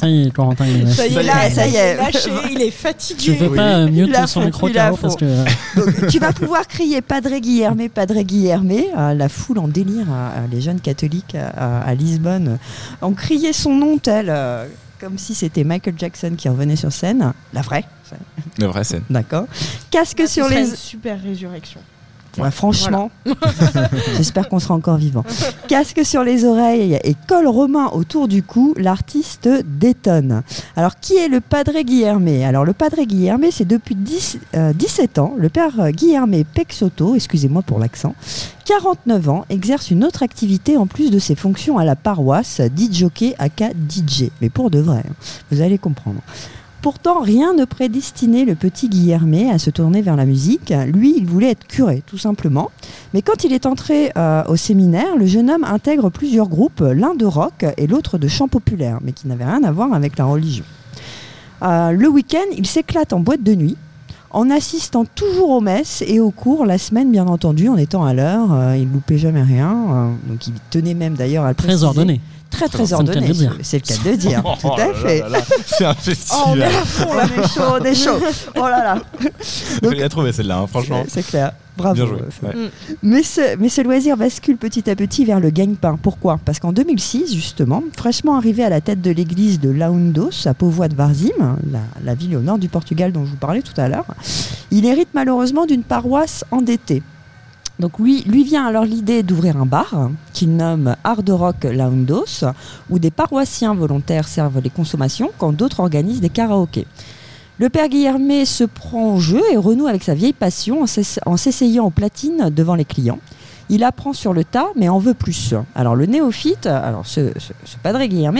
[0.00, 0.96] Ça y est, Corentin, il est lâché.
[0.96, 1.96] Ça y Ça est, y là, est, ça y est.
[1.96, 3.34] lâché, il est Tu fatigué.
[3.36, 3.56] fais Oui.
[3.56, 5.44] pas euh, mieux que son micro parce que
[5.76, 8.88] Donc, tu vas pouvoir crier Padre Guillermé, Padre Guillermé.
[8.96, 12.58] Euh, la foule en délire, euh, les jeunes catholiques à, à Lisbonne
[13.02, 14.66] ont crié son nom tel, euh,
[14.98, 17.32] comme si c'était Michael Jackson qui revenait sur scène.
[17.52, 17.84] La vraie,
[18.58, 19.02] La vraie scène.
[19.10, 19.46] d'accord.
[19.90, 20.68] Casque sur les.
[20.70, 21.80] une super résurrection.
[22.38, 23.10] Ouais, franchement,
[24.16, 25.24] j'espère qu'on sera encore vivant.
[25.68, 30.42] Casque sur les oreilles et col romain autour du cou, l'artiste détonne.
[30.76, 35.18] Alors, qui est le Padre Guillermé Alors, le Padre Guillermé, c'est depuis 10, euh, 17
[35.18, 38.14] ans, le père Guillermé Pexoto, excusez-moi pour l'accent,
[38.66, 42.92] 49 ans, exerce une autre activité en plus de ses fonctions à la paroisse, dit
[42.92, 44.30] jockey aka DJ.
[44.40, 45.14] Mais pour de vrai, hein.
[45.50, 46.20] vous allez comprendre.
[46.86, 50.72] Pourtant, rien ne prédestinait le petit Guillermé à se tourner vers la musique.
[50.86, 52.70] Lui, il voulait être curé, tout simplement.
[53.12, 57.16] Mais quand il est entré euh, au séminaire, le jeune homme intègre plusieurs groupes, l'un
[57.16, 60.26] de rock et l'autre de chant populaire, mais qui n'avaient rien à voir avec la
[60.26, 60.64] religion.
[61.62, 63.76] Euh, le week-end, il s'éclate en boîte de nuit,
[64.30, 68.14] en assistant toujours aux messes et aux cours, la semaine bien entendu, en étant à
[68.14, 68.52] l'heure.
[68.52, 70.14] Euh, il loupait jamais rien.
[70.28, 72.20] donc il tenait même d'ailleurs à le Très ordonné.
[72.50, 73.32] Très très ordonné.
[73.62, 74.42] C'est le cas de le dire.
[74.60, 75.22] Tout à fait.
[75.66, 76.62] C'est un Oh, on est festival.
[76.62, 78.18] à fond là, on est chaud, on est chaud.
[78.56, 78.98] Oh là là.
[79.82, 81.04] Il la trouver celle-là, hein, franchement.
[81.08, 81.52] C'est clair.
[81.76, 81.94] Bravo.
[81.94, 82.18] Bien joué.
[82.42, 82.70] Ouais.
[83.02, 85.98] Mais ce, mais ce loisir bascule petit à petit vers le gagne-pain.
[86.02, 86.38] Pourquoi?
[86.42, 90.88] Parce qu'en 2006, justement, fraîchement arrivé à la tête de l'église de Laundos, à Povoa
[90.88, 91.32] de Varzim,
[91.70, 94.06] la, la ville au nord du Portugal dont je vous parlais tout à l'heure,
[94.70, 97.02] il hérite malheureusement d'une paroisse endettée.
[97.78, 102.44] Donc lui, lui vient alors l'idée d'ouvrir un bar qu'il nomme Hard Rock Laundos,
[102.88, 106.86] où des paroissiens volontaires servent les consommations quand d'autres organisent des karaokés.
[107.58, 110.86] Le père Guillermé se prend au jeu et renoue avec sa vieille passion en
[111.26, 113.18] en s'essayant aux platines devant les clients.
[113.68, 115.54] Il apprend sur le tas, mais en veut plus.
[115.74, 117.98] Alors le néophyte, alors ce, ce, ce padre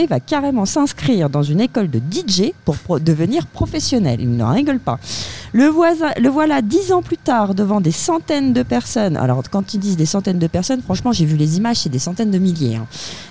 [0.09, 4.21] va carrément s'inscrire dans une école de DJ pour pro- devenir professionnel.
[4.21, 4.99] Il n'en rigole pas.
[5.53, 9.17] Le, voisin, le voilà dix ans plus tard devant des centaines de personnes.
[9.17, 11.99] Alors quand ils disent des centaines de personnes, franchement j'ai vu les images, c'est des
[11.99, 12.77] centaines de milliers.
[12.77, 12.87] hein.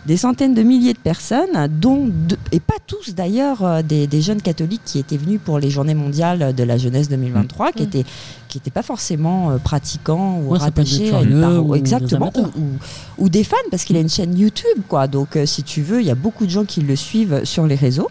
[0.06, 2.10] Des centaines de milliers de personnes, dont
[2.52, 5.96] et pas tous d'ailleurs euh, des, des jeunes catholiques qui étaient venus pour les Journées
[5.96, 7.86] mondiales de la jeunesse 2023, qui Mm.
[7.86, 8.06] étaient
[8.48, 13.30] qui n'étaient pas forcément euh, pratiquants ou Ouais, rattachés à une ou exactement ou, ou
[13.30, 16.08] des fans parce qu'il a une chaîne YouTube quoi donc euh, si tu veux il
[16.08, 18.10] y a beaucoup de gens qui le suivent sur les réseaux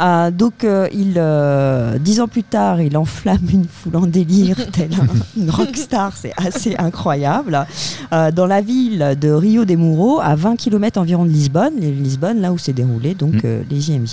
[0.00, 4.54] Ah, donc, euh, il, euh, dix ans plus tard, il enflamme une foule en délire,
[4.72, 7.66] tel un- une rockstar, c'est assez incroyable.
[8.12, 12.40] Euh, dans la ville de Rio de Muro, à 20 km environ de Lisbonne, Lisbonne,
[12.40, 13.40] là où s'est déroulé donc Mm.
[13.44, 14.10] euh, les JMJ.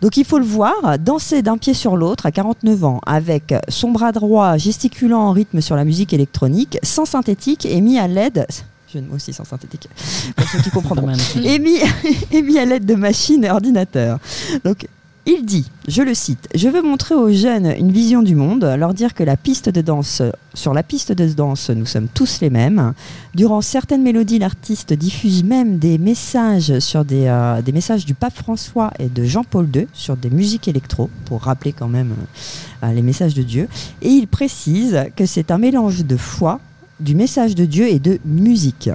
[0.00, 3.90] Donc il faut le voir, danser d'un pied sur l'autre à 49 ans, avec son
[3.90, 8.46] bras droit gesticulant en rythme sur la musique électronique, sans synthétique et mis à l'aide.
[8.92, 9.88] Je moi aussi sans synthétique,
[10.34, 11.18] pour ceux qui comprendront mal.
[11.44, 11.78] et mis,
[12.32, 14.18] et mis à l'aide de machines et ordinateurs.
[14.64, 14.86] Donc,
[15.30, 18.94] il dit, je le cite, Je veux montrer aux jeunes une vision du monde, leur
[18.94, 20.22] dire que la piste de danse,
[20.54, 22.94] sur la piste de danse, nous sommes tous les mêmes.
[23.34, 28.90] Durant certaines mélodies, l'artiste diffuse même des messages sur des, euh, messages du pape François
[28.98, 32.14] et de Jean-Paul II sur des musiques électro, pour rappeler quand même
[32.82, 33.68] euh, les messages de Dieu.
[34.00, 36.58] Et il précise que c'est un mélange de foi,
[37.00, 38.88] du message de Dieu et de musique.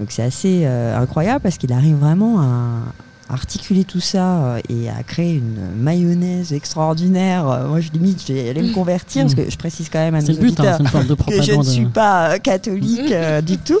[0.00, 2.82] Donc c'est assez euh, incroyable parce qu'il arrive vraiment à
[3.28, 7.48] articuler tout ça euh, et à créer une mayonnaise extraordinaire.
[7.48, 10.26] Euh, moi, je limite, aller me convertir parce que je précise quand même à nos
[10.26, 12.38] C'est le but, hein, auditeurs c'est une forme de que je ne suis pas euh,
[12.38, 13.78] catholique euh, du tout.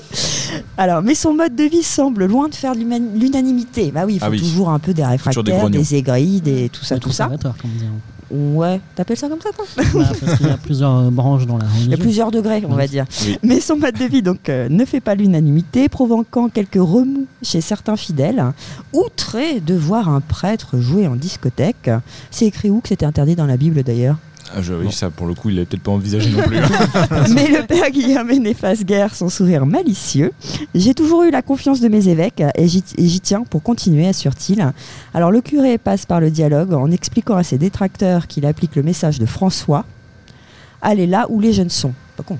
[0.76, 3.92] Alors, mais son mode de vie semble loin de faire l'unanimité.
[3.92, 4.38] Bah oui, il faut Ah oui.
[4.38, 5.68] toujours un peu des des réfractaires, grognons.
[5.68, 7.24] des, aigris, des tout ça, tout ça.
[7.24, 7.86] conservateur, comme on dit.
[8.30, 9.82] Ouais, t'appelles ça comme ça toi Bah,
[10.20, 11.84] parce qu'il y a plusieurs branches dans la religion.
[11.86, 13.04] Il y a plusieurs degrés, on va dire.
[13.22, 13.38] Oui.
[13.42, 17.60] Mais son mode de vie donc euh, ne fait pas l'unanimité, provoquant quelques remous chez
[17.60, 18.44] certains fidèles,
[18.92, 21.90] outrés de voir un prêtre jouer en discothèque.
[22.30, 24.16] C'est écrit où que c'était interdit dans la Bible d'ailleurs?
[24.54, 26.56] Ah, je- oui, ça pour le coup, il l'avait peut-être pas envisagé non plus.
[27.34, 30.32] Mais le père Guillaume n'efface guère son sourire malicieux.
[30.74, 34.06] J'ai toujours eu la confiance de mes évêques et j'y et j'y tiens pour continuer,
[34.08, 34.64] assure-t-il.
[35.14, 38.82] Alors le curé passe par le dialogue en expliquant à ses détracteurs qu'il applique le
[38.82, 39.84] message de François.
[40.82, 41.92] Allez là où les jeunes sont.
[42.16, 42.38] Pas con.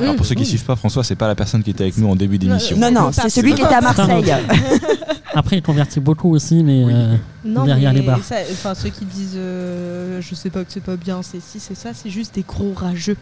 [0.00, 2.08] Alors pour ceux qui suivent pas, François, c'est pas la personne qui était avec nous
[2.08, 2.78] en début d'émission.
[2.78, 4.32] Non, non, c'est celui qui était à Marseille.
[5.34, 8.22] Après, il convertit beaucoup aussi, mais euh, Non, derrière mais les barres.
[8.24, 11.58] ça- Enfin, ceux qui disent euh, je sais pas que c'est pas bien, c'est si,
[11.60, 13.16] c'est ça, c'est juste des gros rageux.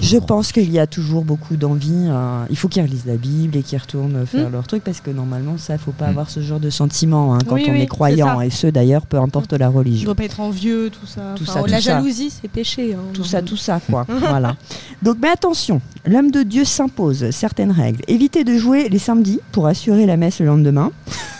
[0.00, 2.06] Je pense qu'il y a toujours beaucoup d'envie.
[2.08, 4.52] euh, il faut qu'ils relisent la Bible et qu'ils retournent faire Mm.
[4.52, 6.10] leur truc parce que normalement, ça, faut pas Mm.
[6.10, 8.40] avoir ce genre de sentiment hein, quand Oui, on oui, est croyant.
[8.40, 10.04] Et ce d'ailleurs, peu importe la religion.
[10.06, 11.34] dois pas être envieux, tout ça.
[11.36, 11.92] Tout Enfin, ça, la tout ça.
[11.94, 12.94] jalousie, c'est péché.
[12.94, 14.04] hein, Tout ça, tout ça, quoi.
[14.20, 14.56] voilà.
[15.02, 18.02] Donc, mais attention, l'homme de Dieu s'impose certaines règles.
[18.08, 20.90] Évitez de jouer les samedis pour assurer la messe le lendemain.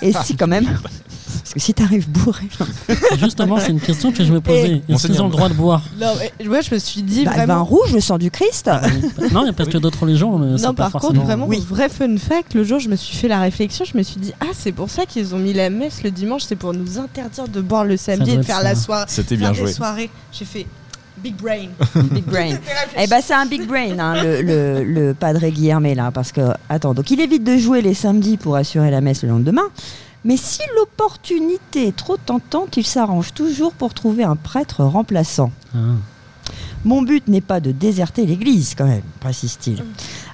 [0.03, 0.67] Et si quand même,
[1.43, 2.45] parce que si t'arrives bourré,
[3.19, 4.83] justement, c'est une question que je me posais.
[4.89, 5.83] Est-ce qu'ils ont le droit de boire?
[6.01, 8.71] Non, mais moi, je me suis dit bah, le vin rouge, le sang du Christ.
[9.33, 11.13] Non, il y a peut-être que d'autres religions, mais c'est Non, pas par forcément.
[11.15, 11.63] contre, vraiment, Oui.
[11.69, 14.33] vrai fun fact, le jour je me suis fait la réflexion, je me suis dit,
[14.41, 17.49] ah, c'est pour ça qu'ils ont mis la messe le dimanche, c'est pour nous interdire
[17.49, 18.63] de boire le samedi et de faire ça.
[18.63, 19.05] la soirée.
[19.09, 19.71] C'était bien joué.
[20.33, 20.67] J'ai fait,
[21.23, 21.67] Big brain.
[22.13, 22.57] Big brain.
[22.97, 26.43] Eh ben c'est un big brain, hein, le, le, le padre Guillermet là, parce que
[26.69, 29.65] attends, donc il évite de jouer les samedis pour assurer la messe le lendemain.
[30.25, 35.53] Mais si l'opportunité est trop tentante, il s'arrange toujours pour trouver un prêtre remplaçant.
[35.75, 35.79] Ah.
[36.85, 39.85] Mon but n'est pas de déserter l'église, quand même, précise-t-il.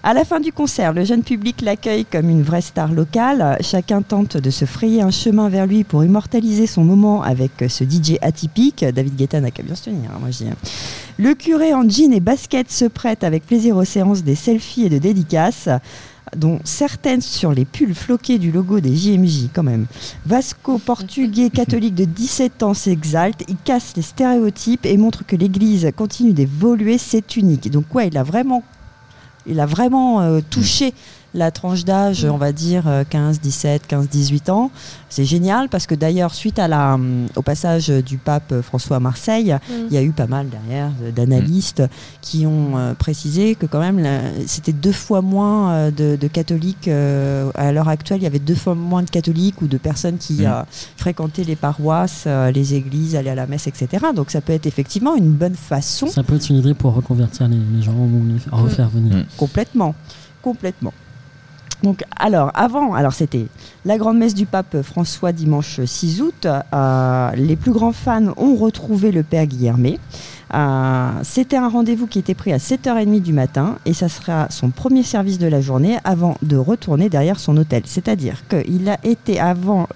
[0.03, 3.57] À la fin du concert, le jeune public l'accueille comme une vraie star locale.
[3.63, 7.85] Chacun tente de se frayer un chemin vers lui pour immortaliser son moment avec ce
[7.85, 8.85] DJ atypique.
[8.85, 10.51] David Guetta n'a qu'à bien se tenir, hein, moi je dis.
[11.17, 14.91] Le curé en jean et basket se prête avec plaisir aux séances des selfies et
[14.91, 15.71] de dédicaces
[16.37, 19.87] dont certaines sur les pulls floqués du logo des JMJ quand même.
[20.27, 25.91] Vasco, portugais, catholique de 17 ans, s'exalte, il casse les stéréotypes et montre que l'Église
[25.97, 27.71] continue d'évoluer, c'est unique.
[27.71, 28.63] Donc ouais, il a vraiment,
[29.47, 30.95] il a vraiment euh, touché
[31.35, 34.71] la tranche d'âge, on va dire euh, 15, 17, 15, 18 ans.
[35.09, 38.97] C'est génial parce que d'ailleurs, suite à la, hum, au passage du pape euh, François
[38.97, 41.83] à Marseille, il y a eu pas mal derrière euh, d'analystes
[42.21, 44.01] qui ont euh, précisé que quand même
[44.47, 48.19] c'était deux fois moins euh, de, de catholiques euh, à l'heure actuelle.
[48.21, 50.47] Il y avait deux fois moins de catholiques ou de personnes qui Mm.
[50.47, 50.63] euh,
[50.97, 54.07] fréquentaient les paroisses, euh, les églises, allaient à la messe, etc.
[54.15, 57.49] Donc ça peut être effectivement une bonne façon Ça peut être une idée pour reconvertir
[57.49, 59.17] les, les gens ou les refaire venir.
[59.17, 59.25] Mm.
[59.37, 59.95] Complètement,
[60.43, 60.93] complètement.
[61.85, 63.45] Donc, alors, avant, alors c'était
[63.85, 66.47] la grande messe du pape François dimanche 6 août.
[66.47, 69.99] Euh, les plus grands fans ont retrouvé le père Guillermet.
[71.23, 75.03] C'était un rendez-vous qui était pris à 7h30 du matin et ça sera son premier
[75.03, 77.83] service de la journée avant de retourner derrière son hôtel.
[77.87, 79.89] C'est-à-dire qu'il a été avant,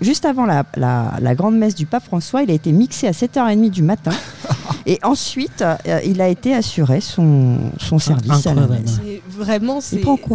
[0.00, 3.12] juste avant la, la- la grande messe du pape François, il a été mixé à
[3.12, 4.12] 7h30 du matin
[4.86, 8.84] et ensuite euh, il a été assuré son, son service à la incroyable.
[8.84, 9.00] messe.
[9.04, 9.80] C'est vraiment,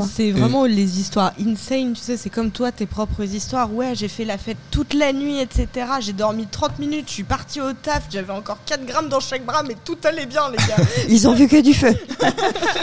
[0.03, 3.73] c'est vraiment les histoires insane, tu sais, c'est comme toi, tes propres histoires.
[3.73, 5.67] Ouais, j'ai fait la fête toute la nuit, etc.
[6.01, 9.45] J'ai dormi 30 minutes, je suis partie au taf, j'avais encore 4 grammes dans chaque
[9.45, 10.75] bras, mais tout allait bien, les gars.
[11.09, 11.93] Ils ont vu que du feu.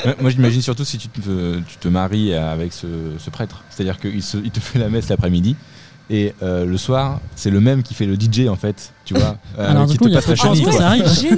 [0.05, 2.87] Ouais, Moi, j'imagine surtout si tu te, tu te maries avec ce,
[3.19, 3.63] ce prêtre.
[3.71, 5.57] C'est-à-dire qu'il se- il te fait la messe l'après-midi.
[6.09, 9.39] Et euh, le soir, c'est le même qui fait le DJ en fait, tu vois,
[9.59, 10.63] euh, Alors, qui du coup, te passe la chenille.
[10.63, 10.73] quoi.
[11.05, 11.37] Génial,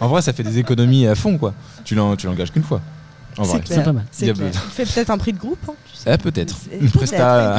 [0.00, 1.54] En vrai, ça fait des économies à fond, quoi.
[1.84, 2.80] Tu l'en- tu l'engages qu'une fois.
[3.36, 3.60] En vrai.
[3.66, 4.04] C'est pas mal.
[4.12, 5.58] Fait peut-être un prix de groupe.
[5.68, 6.10] hein, sais.
[6.10, 6.56] Ah, peut-être.
[6.80, 7.56] Une presta,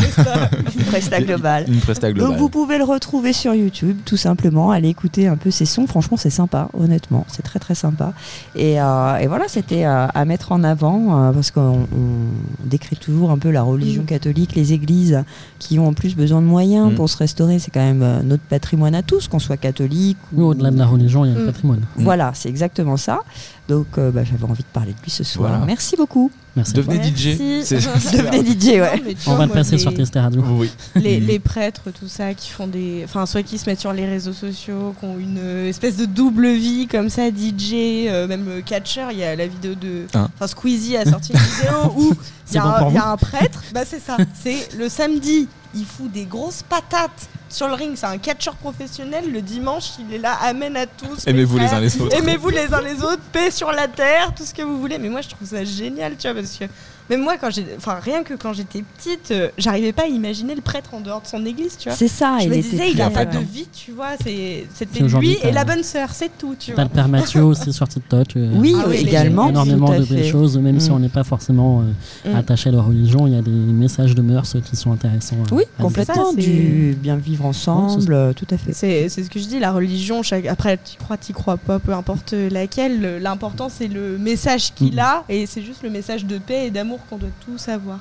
[0.76, 1.66] Une presta globale.
[1.68, 2.32] une presta globale.
[2.32, 4.72] Donc vous pouvez le retrouver sur YouTube, tout simplement.
[4.72, 5.88] Allez écouter un peu ses sons.
[5.88, 7.26] Franchement, c'est sympa, honnêtement.
[7.30, 8.14] C'est très très sympa.
[8.56, 12.96] Et, euh, et voilà, c'était euh, à mettre en avant euh, parce qu'on on décrit
[12.98, 14.06] toujours un peu la religion Mm.
[14.06, 15.24] catholique, les églises
[15.60, 16.96] qui ont en plus besoin de moyens Mm.
[16.96, 17.60] pour se restaurer.
[17.60, 20.18] C'est quand même euh, notre patrimoine à tous, qu'on soit catholique.
[20.34, 21.48] Oui, au-delà de la religion, il y a le Mm.
[21.48, 21.82] patrimoine.
[21.98, 23.20] Voilà, c'est exactement ça.
[23.68, 25.50] Donc euh, bah, j'avais envie de parler de lui ce soir.
[25.50, 25.66] Voilà.
[25.66, 26.32] Merci beaucoup.
[26.56, 26.74] Merci.
[26.74, 27.04] Devenez.
[27.04, 27.38] DJ.
[27.64, 29.02] C'est- Devenez DJ, ouais.
[29.28, 30.42] Non, On va le passer les- sur Tester Radio.
[30.48, 30.70] Oui.
[30.96, 33.02] les, les prêtres, tout ça, qui font des.
[33.06, 36.06] Enfin, soit qui se mettent sur les réseaux sociaux, qui ont une euh, espèce de
[36.06, 37.74] double vie comme ça, DJ,
[38.08, 39.06] euh, même euh, catcher.
[39.12, 40.06] Il y a la vidéo de.
[40.16, 40.30] Hein.
[40.36, 42.14] Enfin, Squeezie a sorti une vidéo où
[42.52, 43.64] il y, bon y a un prêtre.
[43.74, 44.18] Bah, c'est ça.
[44.42, 47.96] C'est le samedi, il fout des grosses patates sur le ring.
[47.96, 49.32] C'est un catcheur professionnel.
[49.32, 51.28] Le dimanche, il est là, amène à tous.
[51.28, 52.16] Aimez-vous les uns les autres.
[52.16, 54.98] Aimez-vous les uns les autres, paix sur la terre, tout ce que vous voulez.
[54.98, 56.66] Mais moi, je trouve ça génial, tu vois, parce que
[57.10, 60.56] même moi, quand j'ai, enfin, rien que quand j'étais petite, euh, j'arrivais pas à imaginer
[60.56, 61.98] le prêtre en dehors de son église, tu vois.
[61.98, 62.38] C'est ça.
[62.40, 64.10] Je il me était disais, il a pas de vie, tu vois.
[64.24, 66.84] C'est, c'était lui et la bonne sœur, c'est tout, tu T'as vois.
[66.86, 68.28] le père Mathieu aussi sur TikTok.
[68.36, 69.50] euh, Oui, Ah oui, également.
[69.50, 70.94] énormément de belles choses, même si Mm.
[70.94, 71.82] on n'est pas forcément
[72.26, 72.36] euh, Mm.
[72.36, 75.38] attaché à la religion, il y a des messages de mœurs qui sont intéressants.
[75.50, 76.32] à- Oui, à complètement.
[76.32, 78.74] Ça, du bien vivre ensemble, tout à fait.
[78.74, 80.46] C'est, c'est ce que je dis, la religion, chaque...
[80.46, 84.94] après, tu crois, tu crois pas, peu importe laquelle, le- l'important c'est le message qu'il
[84.94, 85.00] Mhm.
[85.00, 88.00] a et c'est juste le message de paix et d'amour qu'on doit tous avoir.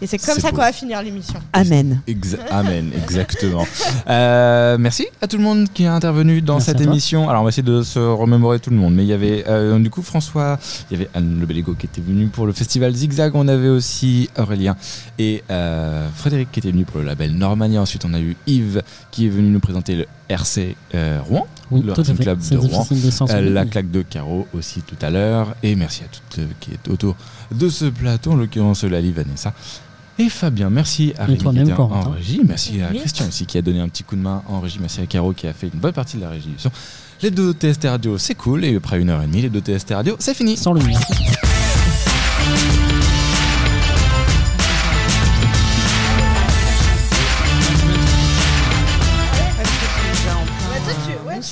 [0.00, 1.38] Et c'est comme ça qu'on va finir l'émission.
[1.52, 2.00] Amen.
[2.08, 3.66] Exa- Amen, exactement.
[4.08, 7.28] Euh, merci à tout le monde qui a intervenu dans Merci cette émission.
[7.28, 8.94] Alors, on va essayer de se remémorer tout le monde.
[8.94, 10.58] Mais il y avait euh, du coup François,
[10.90, 13.32] il y avait Anne Le Bellégo qui était venu pour le festival Zigzag.
[13.34, 14.74] On avait aussi Aurélien
[15.18, 17.82] et euh, Frédéric qui était venu pour le label Normania.
[17.82, 21.82] Ensuite, on a eu Yves qui est venu nous présenter le RC euh, Rouen, Oui,
[21.84, 22.16] le Racing.
[22.16, 22.86] Club de Rouen.
[23.30, 25.54] Euh, la claque de Caro aussi tout à l'heure.
[25.62, 27.16] Et merci à toutes euh, qui est autour
[27.52, 29.52] de ce plateau, en l'occurrence Lali, Vanessa
[30.18, 30.70] et Fabien.
[30.70, 32.40] Merci à Rémi qui toi-même, était en, régie.
[32.46, 32.98] Merci à Oui.
[32.98, 34.78] Christian aussi qui a donné un petit coup de main en régie.
[34.80, 36.54] Merci à Caro qui a fait une bonne partie de la régie.
[37.22, 38.64] Les deux TST Radio, c'est cool.
[38.64, 40.56] Et après une heure et demie, les deux TST Radio, c'est fini.
[40.56, 41.00] Sans lumière.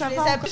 [0.00, 0.50] Ouais, toi, tu,